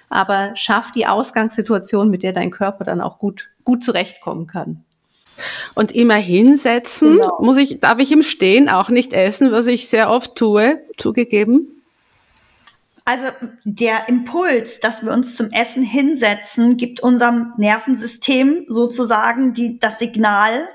aber 0.08 0.52
schaff 0.54 0.90
die 0.92 1.06
Ausgangssituation, 1.06 2.10
mit 2.10 2.22
der 2.22 2.32
dein 2.32 2.50
Körper 2.50 2.84
dann 2.84 3.00
auch 3.00 3.18
gut, 3.18 3.50
gut 3.64 3.84
zurechtkommen 3.84 4.46
kann. 4.46 4.84
Und 5.74 5.92
immer 5.92 6.16
hinsetzen, 6.16 7.18
genau. 7.18 7.38
muss 7.40 7.58
ich, 7.58 7.78
darf 7.78 8.00
ich 8.00 8.10
im 8.10 8.24
Stehen 8.24 8.68
auch 8.68 8.88
nicht 8.88 9.12
essen, 9.12 9.52
was 9.52 9.68
ich 9.68 9.88
sehr 9.88 10.10
oft 10.10 10.34
tue, 10.34 10.80
zugegeben. 10.96 11.77
Also 13.08 13.24
der 13.64 14.06
Impuls, 14.10 14.80
dass 14.80 15.02
wir 15.02 15.12
uns 15.12 15.34
zum 15.34 15.50
Essen 15.50 15.82
hinsetzen, 15.82 16.76
gibt 16.76 17.00
unserem 17.00 17.54
Nervensystem 17.56 18.66
sozusagen 18.68 19.54
die, 19.54 19.78
das 19.78 19.98
Signal, 19.98 20.68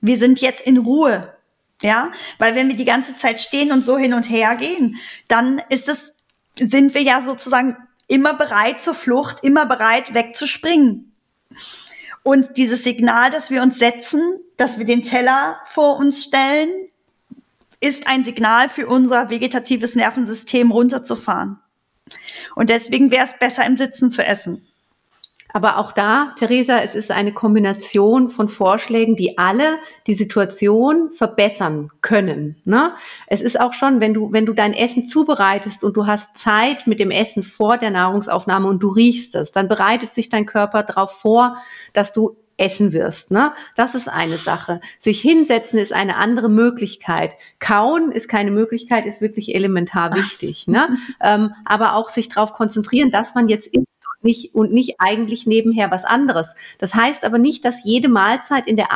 wir 0.00 0.16
sind 0.16 0.40
jetzt 0.40 0.66
in 0.66 0.78
Ruhe. 0.78 1.36
Ja, 1.82 2.10
weil 2.38 2.54
wenn 2.54 2.68
wir 2.68 2.76
die 2.76 2.86
ganze 2.86 3.18
Zeit 3.18 3.38
stehen 3.38 3.70
und 3.70 3.84
so 3.84 3.98
hin 3.98 4.14
und 4.14 4.30
her 4.30 4.56
gehen, 4.56 4.96
dann 5.28 5.60
ist 5.68 5.90
es, 5.90 6.16
sind 6.58 6.94
wir 6.94 7.02
ja 7.02 7.20
sozusagen 7.20 7.76
immer 8.06 8.32
bereit 8.32 8.80
zur 8.80 8.94
Flucht, 8.94 9.44
immer 9.44 9.66
bereit 9.66 10.14
wegzuspringen. 10.14 11.12
Und 12.22 12.56
dieses 12.56 12.82
Signal, 12.82 13.28
das 13.28 13.50
wir 13.50 13.60
uns 13.60 13.78
setzen, 13.78 14.22
dass 14.56 14.78
wir 14.78 14.86
den 14.86 15.02
Teller 15.02 15.58
vor 15.66 15.98
uns 15.98 16.24
stellen, 16.24 16.70
ist 17.80 18.06
ein 18.06 18.24
Signal 18.24 18.70
für 18.70 18.86
unser 18.86 19.28
vegetatives 19.28 19.94
Nervensystem 19.96 20.70
runterzufahren. 20.70 21.60
Und 22.54 22.70
deswegen 22.70 23.10
wäre 23.10 23.24
es 23.24 23.38
besser, 23.38 23.66
im 23.66 23.76
Sitzen 23.76 24.10
zu 24.10 24.24
essen. 24.24 24.66
Aber 25.56 25.78
auch 25.78 25.92
da, 25.92 26.34
Theresa, 26.36 26.80
es 26.80 26.96
ist 26.96 27.12
eine 27.12 27.32
Kombination 27.32 28.28
von 28.28 28.48
Vorschlägen, 28.48 29.14
die 29.14 29.38
alle 29.38 29.78
die 30.08 30.14
Situation 30.14 31.12
verbessern 31.12 31.90
können. 32.00 32.56
Ne? 32.64 32.92
Es 33.28 33.40
ist 33.40 33.60
auch 33.60 33.72
schon, 33.72 34.00
wenn 34.00 34.14
du, 34.14 34.32
wenn 34.32 34.46
du 34.46 34.52
dein 34.52 34.74
Essen 34.74 35.04
zubereitest 35.04 35.84
und 35.84 35.96
du 35.96 36.08
hast 36.08 36.36
Zeit 36.36 36.88
mit 36.88 36.98
dem 36.98 37.12
Essen 37.12 37.44
vor 37.44 37.78
der 37.78 37.92
Nahrungsaufnahme 37.92 38.66
und 38.66 38.82
du 38.82 38.88
riechst 38.88 39.36
es, 39.36 39.52
dann 39.52 39.68
bereitet 39.68 40.12
sich 40.12 40.28
dein 40.28 40.44
Körper 40.44 40.82
darauf 40.82 41.12
vor, 41.20 41.56
dass 41.92 42.12
du 42.12 42.36
essen 42.56 42.92
wirst. 42.92 43.30
Ne? 43.30 43.52
Das 43.76 43.94
ist 43.94 44.08
eine 44.08 44.38
Sache. 44.38 44.80
Sich 45.00 45.20
hinsetzen 45.20 45.78
ist 45.78 45.92
eine 45.92 46.16
andere 46.16 46.48
Möglichkeit. 46.48 47.34
Kauen 47.58 48.12
ist 48.12 48.28
keine 48.28 48.50
Möglichkeit, 48.50 49.06
ist 49.06 49.20
wirklich 49.20 49.54
elementar 49.54 50.14
wichtig. 50.14 50.66
Ne? 50.66 50.96
ähm, 51.20 51.54
aber 51.64 51.94
auch 51.94 52.08
sich 52.08 52.28
darauf 52.28 52.52
konzentrieren, 52.52 53.10
dass 53.10 53.34
man 53.34 53.48
jetzt 53.48 53.68
isst 53.68 53.88
nicht, 54.24 54.54
und 54.54 54.72
nicht 54.72 54.96
eigentlich 54.98 55.46
nebenher 55.46 55.90
was 55.90 56.04
anderes. 56.04 56.48
Das 56.78 56.94
heißt 56.94 57.24
aber 57.24 57.38
nicht, 57.38 57.64
dass 57.64 57.84
jede 57.84 58.08
Mahlzeit 58.08 58.66
in 58.66 58.76
der 58.76 58.92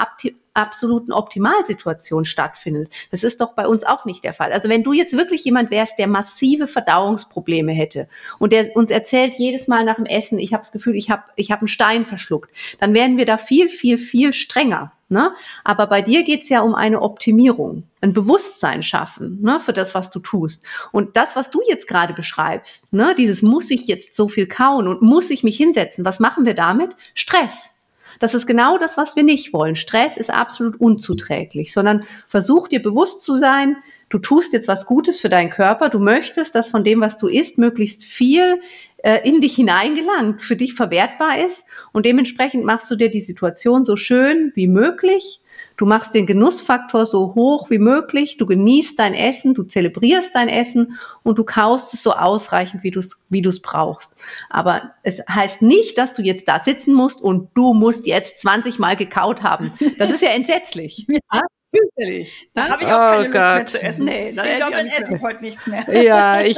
absoluten 0.59 1.12
Optimalsituation 1.12 2.25
stattfindet. 2.25 2.90
Das 3.11 3.23
ist 3.23 3.40
doch 3.40 3.55
bei 3.55 3.66
uns 3.66 3.85
auch 3.85 4.05
nicht 4.05 4.25
der 4.25 4.35
Fall. 4.35 4.53
Also 4.53 4.68
wenn 4.68 4.83
du 4.83 4.92
jetzt 4.92 5.16
wirklich 5.16 5.44
jemand 5.44 5.71
wärst, 5.71 5.99
der 5.99 6.09
massive 6.09 6.66
Verdauungsprobleme 6.66 7.73
hätte 7.73 8.09
und 8.38 8.53
der 8.53 8.77
uns 8.77 8.90
erzählt 8.90 9.35
jedes 9.35 9.68
Mal 9.68 9.85
nach 9.85 9.97
dem 9.97 10.07
Essen, 10.07 10.38
ich 10.38 10.53
habe 10.53 10.62
das 10.62 10.73
Gefühl, 10.73 10.97
ich 10.97 11.11
habe 11.11 11.23
ich 11.37 11.51
hab 11.51 11.61
einen 11.61 11.68
Stein 11.68 12.05
verschluckt, 12.05 12.51
dann 12.81 12.92
wären 12.92 13.16
wir 13.16 13.25
da 13.25 13.38
viel, 13.38 13.68
viel, 13.68 13.99
viel 13.99 14.33
strenger. 14.33 14.92
Ne? 15.11 15.33
Aber 15.64 15.87
bei 15.87 16.03
dir 16.03 16.23
geht's 16.23 16.51
ja 16.51 16.61
um 16.61 16.75
eine 16.75 17.01
Optimierung, 17.01 17.85
ein 18.03 18.12
Bewusstsein 18.12 18.83
schaffen 18.83 19.40
ne, 19.40 19.59
für 19.59 19.73
das, 19.73 19.94
was 19.94 20.11
du 20.11 20.18
tust. 20.18 20.66
Und 20.92 21.16
das, 21.16 21.35
was 21.35 21.51
du 21.51 21.62
jetzt 21.66 21.88
gerade 21.88 22.12
beschreibst, 22.12 22.92
ne, 22.92 23.14
dieses 23.16 23.40
muss 23.40 23.71
ich 23.71 23.87
jetzt 23.87 24.14
so 24.14 24.29
viel 24.29 24.47
kauen 24.47 24.87
und 24.87 25.01
muss 25.01 25.31
ich 25.31 25.42
mich 25.42 25.57
hinsetzen, 25.57 26.05
was 26.05 26.21
machen 26.21 26.44
wir 26.44 26.53
damit? 26.53 26.94
Stress. 27.14 27.71
Das 28.18 28.35
ist 28.35 28.46
genau 28.46 28.78
das, 28.78 28.96
was 28.96 29.16
wir 29.16 29.22
nicht 29.22 29.52
wollen. 29.52 29.76
Stress 29.76 30.16
ist 30.16 30.31
absolut 30.31 30.81
unzuträglich, 30.81 31.72
sondern 31.72 32.04
versuch 32.26 32.68
dir 32.68 32.83
bewusst 32.83 33.22
zu 33.22 33.37
sein, 33.37 33.76
du 34.09 34.18
tust 34.18 34.52
jetzt 34.52 34.68
was 34.68 34.87
Gutes 34.87 35.20
für 35.20 35.28
deinen 35.28 35.50
Körper, 35.50 35.88
du 35.88 35.98
möchtest, 35.98 36.54
dass 36.54 36.70
von 36.70 36.85
dem, 36.85 37.00
was 37.00 37.18
du 37.18 37.28
isst, 37.28 37.59
möglichst 37.59 38.04
viel 38.04 38.61
äh, 38.98 39.28
in 39.28 39.40
dich 39.40 39.54
hineingelangt, 39.54 40.42
für 40.42 40.57
dich 40.57 40.74
verwertbar 40.74 41.44
ist. 41.46 41.66
Und 41.92 42.07
dementsprechend 42.07 42.64
machst 42.64 42.90
du 42.90 42.96
dir 42.96 43.11
die 43.11 43.20
Situation 43.20 43.85
so 43.85 43.96
schön 43.96 44.52
wie 44.54 44.66
möglich. 44.66 45.40
Du 45.79 45.87
machst 45.87 46.12
den 46.12 46.27
Genussfaktor 46.27 47.07
so 47.07 47.35
hoch 47.37 47.71
wie 47.71 47.79
möglich. 47.79 48.37
Du 48.37 48.47
genießt 48.47 48.99
dein 48.99 49.14
Essen, 49.14 49.55
du 49.55 49.62
zelebrierst 49.62 50.35
dein 50.35 50.49
Essen 50.49 50.99
und 51.23 51.38
du 51.38 51.45
kaust 51.45 51.95
es 51.95 52.03
so 52.03 52.12
ausreichend, 52.12 52.83
wie 52.83 52.91
du 52.91 52.99
es 52.99 53.23
wie 53.31 53.43
du's 53.43 53.62
brauchst. 53.62 54.12
Aber 54.51 54.91
es 55.05 55.23
heißt 55.29 55.62
nicht, 55.62 55.97
dass 55.97 56.14
du 56.14 56.23
jetzt 56.23 56.49
da 56.49 56.62
sitzen 56.62 56.93
musst 56.93 57.23
und 57.23 57.49
du 57.55 57.75
musst 57.75 58.07
jetzt 58.07 58.41
20 58.41 58.81
Mal 58.81 58.97
gekaut 58.97 59.43
haben. 59.43 59.73
Das 59.99 60.11
ist 60.11 60.21
ja 60.21 60.31
entsetzlich. 60.31 61.07
Ja? 61.31 61.43
Fürchterlich. 61.70 62.48
Da 62.54 62.68
habe 62.68 62.83
ich 62.83 62.88
auch 62.88 62.92
oh 62.92 62.96
keine 62.96 63.22
Lust 63.24 63.33
Gott. 63.33 63.42
mehr 63.42 63.66
zu 63.66 63.83
essen. 63.83 64.04
Nee, 64.07 64.33
dann 64.33 64.46
ich 64.46 64.57
glaube, 64.57 64.72
dann 64.72 64.87
esse 64.87 65.16
ich 65.16 65.22
heute 65.22 65.42
nichts 65.42 65.66
mehr. 65.66 65.85
Ja, 66.02 66.40
ich, 66.40 66.57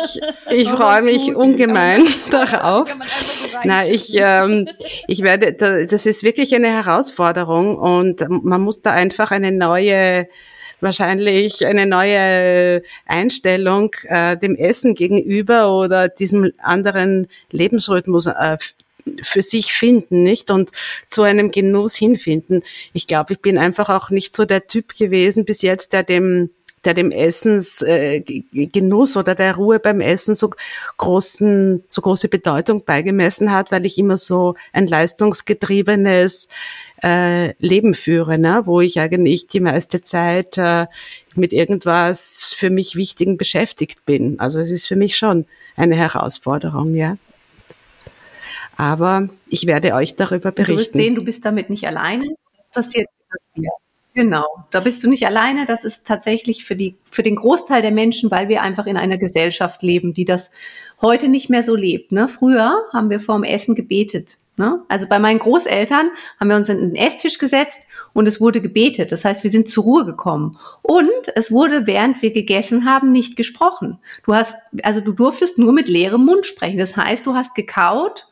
ich 0.51 0.69
freue 0.69 1.03
mich 1.03 1.35
ungemein 1.35 2.05
darauf. 2.31 2.91
So 2.91 3.59
Na, 3.65 3.87
ich, 3.87 4.15
ähm, 4.17 4.69
ich 5.09 5.23
werde, 5.23 5.53
das 5.53 6.07
ist 6.07 6.23
wirklich 6.23 6.55
eine 6.55 6.69
Herausforderung 6.69 7.77
und 7.77 8.25
man 8.29 8.61
muss 8.61 8.83
da 8.83 8.93
einfach 8.93 9.31
eine 9.31 9.51
neue 9.53 10.29
wahrscheinlich 10.83 11.67
eine 11.67 11.85
neue 11.85 12.83
Einstellung 13.07 13.95
äh, 14.05 14.37
dem 14.37 14.57
Essen 14.57 14.95
gegenüber 14.95 15.71
oder 15.77 16.09
diesem 16.09 16.53
anderen 16.59 17.29
Lebensrhythmus 17.51 18.27
äh, 18.27 18.57
für 19.23 19.43
sich 19.43 19.73
finden, 19.73 20.23
nicht? 20.23 20.51
Und 20.51 20.71
zu 21.09 21.23
einem 21.23 21.51
Genuss 21.51 21.95
hinfinden. 21.95 22.63
Ich 22.93 23.07
glaube, 23.07 23.35
ich 23.35 23.41
bin 23.41 23.59
einfach 23.59 23.89
auch 23.89 24.11
nicht 24.11 24.37
so 24.37 24.45
der 24.45 24.67
Typ 24.67 24.97
gewesen 24.97 25.45
bis 25.45 25.63
jetzt, 25.63 25.93
der 25.93 26.03
dem 26.03 26.51
der 26.85 26.95
dem 26.95 27.11
Essensgenuss 27.11 29.15
äh, 29.15 29.19
oder 29.19 29.35
der 29.35 29.57
Ruhe 29.57 29.79
beim 29.79 30.01
Essen 30.01 30.35
so 30.35 30.51
großen, 30.97 31.85
so 31.89 32.01
große 32.01 32.29
Bedeutung 32.29 32.85
beigemessen 32.85 33.53
hat, 33.53 33.71
weil 33.71 33.85
ich 33.85 33.99
immer 33.99 34.17
so 34.17 34.55
ein 34.73 34.87
leistungsgetriebenes 34.87 36.49
äh, 37.03 37.53
Leben 37.59 37.93
führe, 37.93 38.39
ne? 38.39 38.63
wo 38.65 38.81
ich 38.81 38.99
eigentlich 38.99 39.47
die 39.47 39.61
meiste 39.61 40.01
Zeit 40.01 40.57
äh, 40.57 40.87
mit 41.35 41.53
irgendwas 41.53 42.55
für 42.57 42.71
mich 42.71 42.97
Wichtigen 42.97 43.37
beschäftigt 43.37 44.07
bin. 44.07 44.41
Also 44.41 44.61
es 44.61 44.71
ist 44.71 44.87
für 44.87 44.97
mich 44.97 45.17
schon 45.17 45.45
eine 45.77 45.97
Herausforderung, 45.97 46.95
ja 46.95 47.19
aber 48.81 49.29
ich 49.51 49.67
werde 49.67 49.93
euch 49.93 50.17
darüber 50.17 50.53
berichten. 50.53 50.73
Du 50.73 50.81
wirst 50.81 50.93
sehen, 50.95 51.15
du 51.15 51.23
bist 51.23 51.45
damit 51.45 51.69
nicht 51.69 51.87
alleine. 51.87 52.29
Das 52.57 52.87
passiert 52.87 53.09
hier. 53.53 53.69
Genau, 54.15 54.47
da 54.71 54.81
bist 54.81 55.05
du 55.05 55.09
nicht 55.11 55.27
alleine. 55.27 55.67
Das 55.67 55.85
ist 55.85 56.07
tatsächlich 56.07 56.65
für 56.65 56.77
die, 56.77 56.97
für 57.11 57.23
den 57.23 57.37
Großteil 57.37 57.83
der 57.83 57.91
Menschen, 57.91 58.31
weil 58.31 58.49
wir 58.49 58.63
einfach 58.63 58.87
in 58.87 58.97
einer 58.97 59.19
Gesellschaft 59.19 59.83
leben, 59.83 60.15
die 60.15 60.25
das 60.25 60.51
heute 61.03 61.29
nicht 61.29 61.51
mehr 61.51 61.63
so 61.63 61.77
lebt. 61.77 62.11
Ne? 62.11 62.27
Früher 62.27 62.83
haben 62.93 63.11
wir 63.11 63.21
vorm 63.21 63.45
Essen 63.45 63.75
gebetet. 63.75 64.39
Ne? 64.57 64.81
Also 64.89 65.07
bei 65.09 65.19
meinen 65.19 65.41
Großeltern 65.41 66.11
haben 66.41 66.49
wir 66.49 66.57
uns 66.57 66.71
an 66.71 66.79
den 66.79 66.97
Esstisch 66.97 67.37
gesetzt 67.37 67.87
und 68.15 68.27
es 68.27 68.41
wurde 68.41 68.63
gebetet. 68.63 69.13
Das 69.13 69.27
heißt, 69.27 69.45
wir 69.45 69.51
sind 69.51 69.69
zur 69.69 69.85
Ruhe 69.85 70.07
gekommen. 70.07 70.57
Und 70.81 71.11
es 71.35 71.53
wurde, 71.53 71.87
während 71.87 72.23
wir 72.23 72.33
gegessen 72.33 72.87
haben, 72.87 73.13
nicht 73.13 73.37
gesprochen. 73.37 73.99
Du 74.25 74.35
hast, 74.35 74.57
also 74.83 75.03
du 75.03 75.13
durftest 75.13 75.59
nur 75.59 75.75
mit 75.75 75.89
leerem 75.89 76.25
Mund 76.25 76.47
sprechen. 76.47 76.79
Das 76.79 76.97
heißt, 76.97 77.27
du 77.27 77.35
hast 77.35 77.55
gekaut 77.55 78.27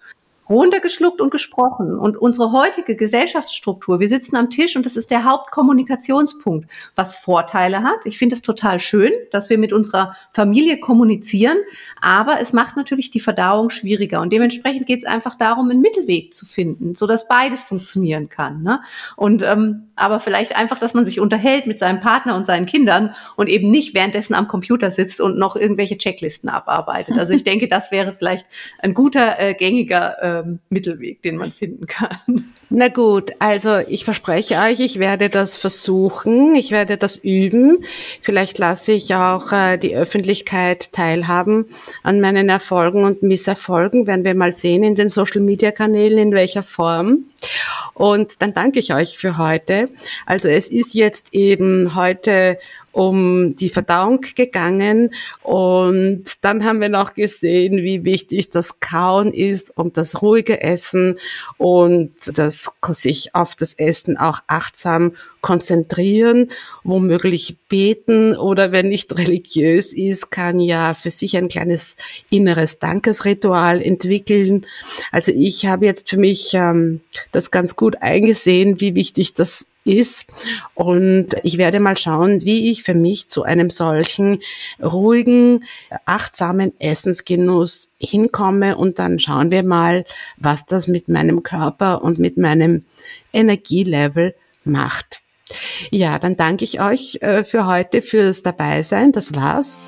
runtergeschluckt 0.49 1.21
und 1.21 1.31
gesprochen. 1.31 1.99
Und 1.99 2.17
unsere 2.17 2.53
heutige 2.53 2.97
Gesellschaftsstruktur, 2.97 4.01
wir 4.01 4.09
sitzen 4.09 4.37
am 4.37 4.51
Tisch 4.51 4.77
und 4.77 4.87
das 4.87 4.97
ist 4.97 5.11
der 5.11 5.25
Hauptkommunikationspunkt, 5.25 6.69
was 6.97 7.17
Vorteile 7.17 7.83
hat. 7.83 8.07
Ich 8.07 8.19
finde 8.19 8.37
es 8.37 8.43
total 8.43 8.81
schön, 8.81 9.13
dass 9.31 9.51
wir 9.51 9.59
mit 9.59 9.73
unserer 9.73 10.15
Familie 10.33 10.81
kommunizieren, 10.81 11.59
aber 12.01 12.41
es 12.41 12.53
macht 12.53 12.77
natürlich 12.77 13.11
die 13.11 13.21
Verdauung 13.21 13.71
schwieriger. 13.71 14.21
Und 14.21 14.33
dementsprechend 14.33 14.87
geht 14.87 15.01
es 15.01 15.07
einfach 15.07 15.37
darum, 15.37 15.71
einen 15.71 15.81
Mittelweg 15.81 16.35
zu 16.35 16.47
finden, 16.47 16.95
so 16.95 17.07
dass 17.07 17.29
beides 17.29 17.63
funktionieren 17.63 18.29
kann. 18.29 18.63
Ne? 18.63 18.81
Und 19.17 19.43
ähm, 19.43 19.88
aber 19.99 20.21
vielleicht 20.21 20.57
einfach, 20.57 20.79
dass 20.79 20.95
man 20.95 21.05
sich 21.05 21.21
unterhält 21.21 21.67
mit 21.67 21.79
seinem 21.79 22.01
Partner 22.01 22.37
und 22.37 22.47
seinen 22.47 22.67
Kindern 22.67 23.15
und 23.37 23.49
eben 23.49 23.71
nicht 23.71 23.95
währenddessen 23.95 24.35
am 24.35 24.49
Computer 24.49 24.91
sitzt 24.91 25.21
und 25.21 25.39
noch 25.39 25.57
irgendwelche 25.57 25.99
Checklisten 25.99 26.49
abarbeitet. 26.49 27.19
Also 27.19 27.35
ich 27.35 27.45
denke, 27.49 27.69
das 27.69 27.91
wäre 27.91 28.15
vielleicht 28.15 28.47
ein 28.79 28.95
guter, 28.95 29.41
äh, 29.41 29.55
gängiger 29.55 30.17
ähm, 30.23 30.61
Mittelweg, 30.71 31.23
den 31.23 31.37
man 31.37 31.53
finden 31.53 31.87
kann. 31.87 32.53
Na 32.71 32.89
gut, 32.89 33.33
also 33.39 33.79
ich 33.79 34.05
verspreche 34.05 34.57
euch, 34.57 34.81
ich 34.81 34.99
werde 34.99 35.31
das 35.31 35.57
versuchen, 35.57 36.55
ich 36.55 36.71
werde 36.71 36.97
das 36.97 37.17
üben. 37.17 37.79
Vielleicht 38.21 38.59
lasse 38.59 38.93
ich 38.93 39.15
auch 39.15 39.53
äh, 39.53 39.79
die 39.79 39.97
Öffentlichkeit 39.97 40.93
teilhaben 40.93 41.67
an 42.03 42.21
meinen 42.21 42.49
Erfolgen 42.49 43.05
und 43.05 43.23
Misserfolgen, 43.23 44.07
werden 44.07 44.25
wir 44.25 44.35
mal 44.35 44.53
sehen 44.53 44.83
in 44.83 44.95
den 44.95 45.09
Social-Media-Kanälen, 45.09 46.19
in 46.19 46.33
welcher 46.33 46.63
Form. 46.63 47.25
Und 47.95 48.43
dann 48.43 48.55
danke 48.55 48.79
ich 48.79 48.95
euch 48.95 49.19
für 49.19 49.39
heute. 49.39 49.88
Also 50.27 50.49
es 50.49 50.69
ist 50.69 50.95
jetzt 50.95 51.35
eben 51.35 51.95
heute 51.95 52.59
um 52.99 53.55
die 53.55 53.69
Verdauung 53.69 54.23
gegangen 54.35 55.15
und 55.43 56.25
dann 56.41 56.65
haben 56.65 56.81
wir 56.81 56.89
noch 56.89 57.15
gesehen, 57.15 57.85
wie 57.85 58.05
wichtig 58.05 58.51
das 58.51 58.81
Kauen 58.81 59.33
ist 59.33 59.71
und 59.77 59.97
das 59.97 60.21
ruhige 60.21 60.61
Essen 60.63 61.17
und 61.59 62.11
das 62.27 62.73
sich 62.91 63.37
auf 63.37 63.55
das 63.55 63.75
Essen 63.75 64.17
auch 64.17 64.41
achtsam 64.49 65.13
konzentrieren, 65.43 66.51
womöglich 66.83 67.57
beten 67.69 68.35
oder 68.37 68.73
wenn 68.73 68.89
nicht 68.89 69.17
religiös 69.19 69.93
ist, 69.93 70.31
kann 70.31 70.59
ja 70.59 70.95
für 70.95 71.11
sich 71.11 71.37
ein 71.37 71.49
kleines 71.49 71.97
inneres 72.31 72.81
Dankesritual 72.81 73.81
entwickeln. 73.81 74.67
Also 75.13 75.31
ich 75.31 75.67
habe 75.67 75.87
jetzt 75.87 76.11
für 76.11 76.19
mich 76.19 76.53
ähm, 76.55 77.01
das 77.31 77.53
ganz 77.53 77.77
gut 77.77 78.03
eingesehen, 78.03 78.81
wie 78.81 78.97
wichtig 78.97 79.35
das 79.35 79.67
ist. 79.89 80.27
Und 80.75 81.29
ich 81.43 81.59
werde 81.59 81.81
mal 81.81 81.97
schauen, 81.97 82.43
wie 82.45 82.71
ich 82.71 82.83
für 82.83 82.95
mich 82.95 83.29
zu 83.29 83.43
einem 83.43 83.71
solchen 83.71 84.41
ruhigen, 84.83 85.65
achtsamen 86.05 86.73
Essensgenuss 86.79 87.93
hinkomme. 87.99 88.77
Und 88.77 88.99
dann 88.99 89.19
schauen 89.19 89.51
wir 89.51 89.63
mal, 89.63 90.05
was 90.37 90.67
das 90.67 90.87
mit 90.87 91.09
meinem 91.09 91.43
Körper 91.43 92.03
und 92.03 92.19
mit 92.19 92.37
meinem 92.37 92.85
Energielevel 93.33 94.35
macht. 94.65 95.21
Ja, 95.91 96.19
dann 96.19 96.37
danke 96.37 96.65
ich 96.65 96.81
euch 96.83 97.19
äh, 97.23 97.43
für 97.43 97.67
heute 97.67 98.03
fürs 98.03 98.43
Dabeisein. 98.43 99.13
Das 99.13 99.35
war's. 99.35 99.81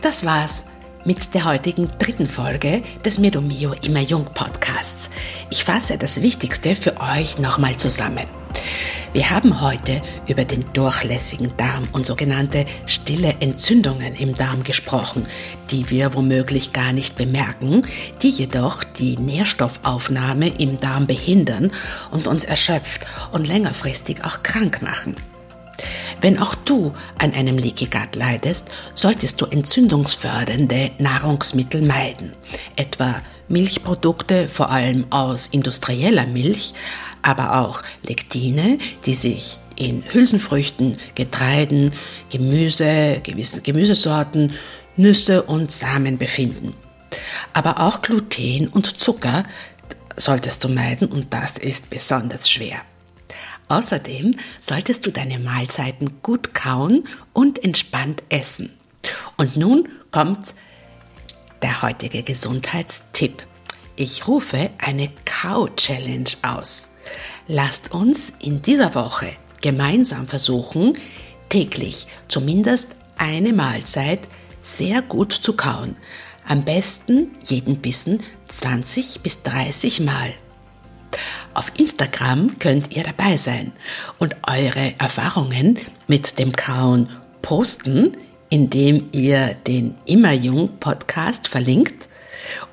Das 0.00 0.24
war's 0.24 0.75
mit 1.06 1.34
der 1.34 1.44
heutigen 1.44 1.88
dritten 1.98 2.26
Folge 2.26 2.82
des 3.04 3.20
Medomio 3.20 3.72
Immer 3.82 4.00
Jung 4.00 4.26
Podcasts. 4.34 5.08
Ich 5.50 5.62
fasse 5.62 5.96
das 5.98 6.20
Wichtigste 6.20 6.74
für 6.74 7.00
euch 7.00 7.38
nochmal 7.38 7.76
zusammen. 7.76 8.26
Wir 9.12 9.30
haben 9.30 9.60
heute 9.60 10.02
über 10.26 10.44
den 10.44 10.64
durchlässigen 10.72 11.56
Darm 11.56 11.86
und 11.92 12.06
sogenannte 12.06 12.66
stille 12.86 13.36
Entzündungen 13.38 14.16
im 14.16 14.34
Darm 14.34 14.64
gesprochen, 14.64 15.22
die 15.70 15.88
wir 15.90 16.12
womöglich 16.12 16.72
gar 16.72 16.92
nicht 16.92 17.16
bemerken, 17.16 17.82
die 18.22 18.30
jedoch 18.30 18.82
die 18.82 19.16
Nährstoffaufnahme 19.16 20.48
im 20.48 20.78
Darm 20.80 21.06
behindern 21.06 21.70
und 22.10 22.26
uns 22.26 22.44
erschöpft 22.44 23.02
und 23.30 23.46
längerfristig 23.46 24.24
auch 24.24 24.42
krank 24.42 24.82
machen. 24.82 25.14
Wenn 26.20 26.38
auch 26.38 26.54
du 26.54 26.94
an 27.18 27.32
einem 27.32 27.58
Leaky 27.58 27.86
Gut 27.86 28.16
leidest, 28.16 28.70
solltest 28.94 29.40
du 29.40 29.46
entzündungsfördernde 29.46 30.92
Nahrungsmittel 30.98 31.82
meiden, 31.82 32.32
etwa 32.76 33.20
Milchprodukte, 33.48 34.48
vor 34.48 34.70
allem 34.70 35.06
aus 35.10 35.46
industrieller 35.46 36.26
Milch, 36.26 36.72
aber 37.22 37.60
auch 37.60 37.82
Lektine, 38.02 38.78
die 39.04 39.14
sich 39.14 39.58
in 39.76 40.02
Hülsenfrüchten, 40.12 40.96
Getreiden, 41.14 41.90
Gemüse, 42.30 43.20
gewissen 43.22 43.62
Gemüsesorten, 43.62 44.52
Nüsse 44.96 45.42
und 45.42 45.70
Samen 45.70 46.18
befinden. 46.18 46.74
Aber 47.52 47.80
auch 47.80 48.02
Gluten 48.02 48.68
und 48.68 48.98
Zucker 48.98 49.44
solltest 50.16 50.64
du 50.64 50.68
meiden 50.68 51.08
und 51.08 51.32
das 51.32 51.58
ist 51.58 51.90
besonders 51.90 52.50
schwer. 52.50 52.78
Außerdem 53.68 54.36
solltest 54.60 55.06
du 55.06 55.10
deine 55.10 55.38
Mahlzeiten 55.38 56.22
gut 56.22 56.54
kauen 56.54 57.04
und 57.32 57.62
entspannt 57.64 58.22
essen. 58.28 58.70
Und 59.36 59.56
nun 59.56 59.88
kommt 60.12 60.54
der 61.62 61.82
heutige 61.82 62.22
Gesundheitstipp. 62.22 63.46
Ich 63.96 64.28
rufe 64.28 64.70
eine 64.78 65.10
Kau-Challenge 65.24 66.30
aus. 66.42 66.90
Lasst 67.48 67.92
uns 67.92 68.32
in 68.40 68.62
dieser 68.62 68.94
Woche 68.94 69.32
gemeinsam 69.62 70.26
versuchen, 70.26 70.98
täglich 71.48 72.06
zumindest 72.28 72.96
eine 73.16 73.52
Mahlzeit 73.52 74.28
sehr 74.62 75.02
gut 75.02 75.32
zu 75.32 75.54
kauen. 75.54 75.96
Am 76.46 76.64
besten 76.64 77.32
jeden 77.44 77.78
Bissen 77.78 78.22
20 78.48 79.22
bis 79.22 79.42
30 79.42 80.00
Mal. 80.00 80.34
Auf 81.56 81.72
Instagram 81.78 82.58
könnt 82.58 82.94
ihr 82.94 83.02
dabei 83.02 83.38
sein 83.38 83.72
und 84.18 84.36
eure 84.46 84.92
Erfahrungen 84.98 85.78
mit 86.06 86.38
dem 86.38 86.52
Kauen 86.52 87.08
posten, 87.40 88.12
indem 88.50 88.98
ihr 89.12 89.54
den 89.66 89.94
Immer 90.04 90.34
Jung 90.34 90.76
Podcast 90.80 91.48
verlinkt. 91.48 92.08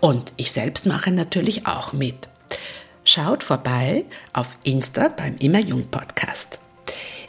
Und 0.02 0.34
ich 0.36 0.52
selbst 0.52 0.86
mache 0.86 1.12
natürlich 1.12 1.66
auch 1.66 1.94
mit. 1.94 2.28
Schaut 3.06 3.46
vorbei 3.46 4.04
auf 4.34 4.50
Insta 4.66 5.08
beim 5.08 5.38
Immer 5.38 5.60
Jung 5.60 5.88
Podcast. 5.88 6.60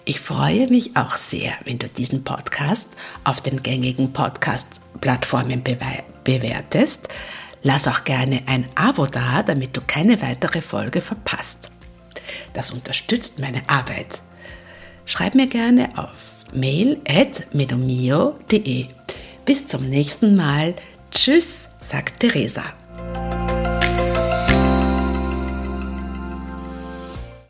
Ich 0.04 0.18
freue 0.18 0.66
mich 0.66 0.96
auch 0.96 1.16
sehr, 1.16 1.52
wenn 1.62 1.78
du 1.78 1.88
diesen 1.88 2.24
Podcast 2.24 2.96
auf 3.22 3.40
den 3.40 3.62
gängigen 3.62 4.12
Podcast-Plattformen 4.12 5.62
bewertest. 6.24 7.10
Lass 7.66 7.88
auch 7.88 8.04
gerne 8.04 8.42
ein 8.46 8.66
Abo 8.74 9.06
da, 9.06 9.42
damit 9.42 9.74
du 9.74 9.80
keine 9.80 10.20
weitere 10.20 10.60
Folge 10.60 11.00
verpasst. 11.00 11.70
Das 12.52 12.70
unterstützt 12.70 13.38
meine 13.40 13.66
Arbeit. 13.70 14.20
Schreib 15.06 15.34
mir 15.34 15.48
gerne 15.48 15.88
auf 15.96 16.44
mail.medomio.de. 16.52 18.86
Bis 19.46 19.66
zum 19.66 19.88
nächsten 19.88 20.36
Mal. 20.36 20.74
Tschüss, 21.10 21.70
sagt 21.80 22.20
Theresa. 22.20 22.64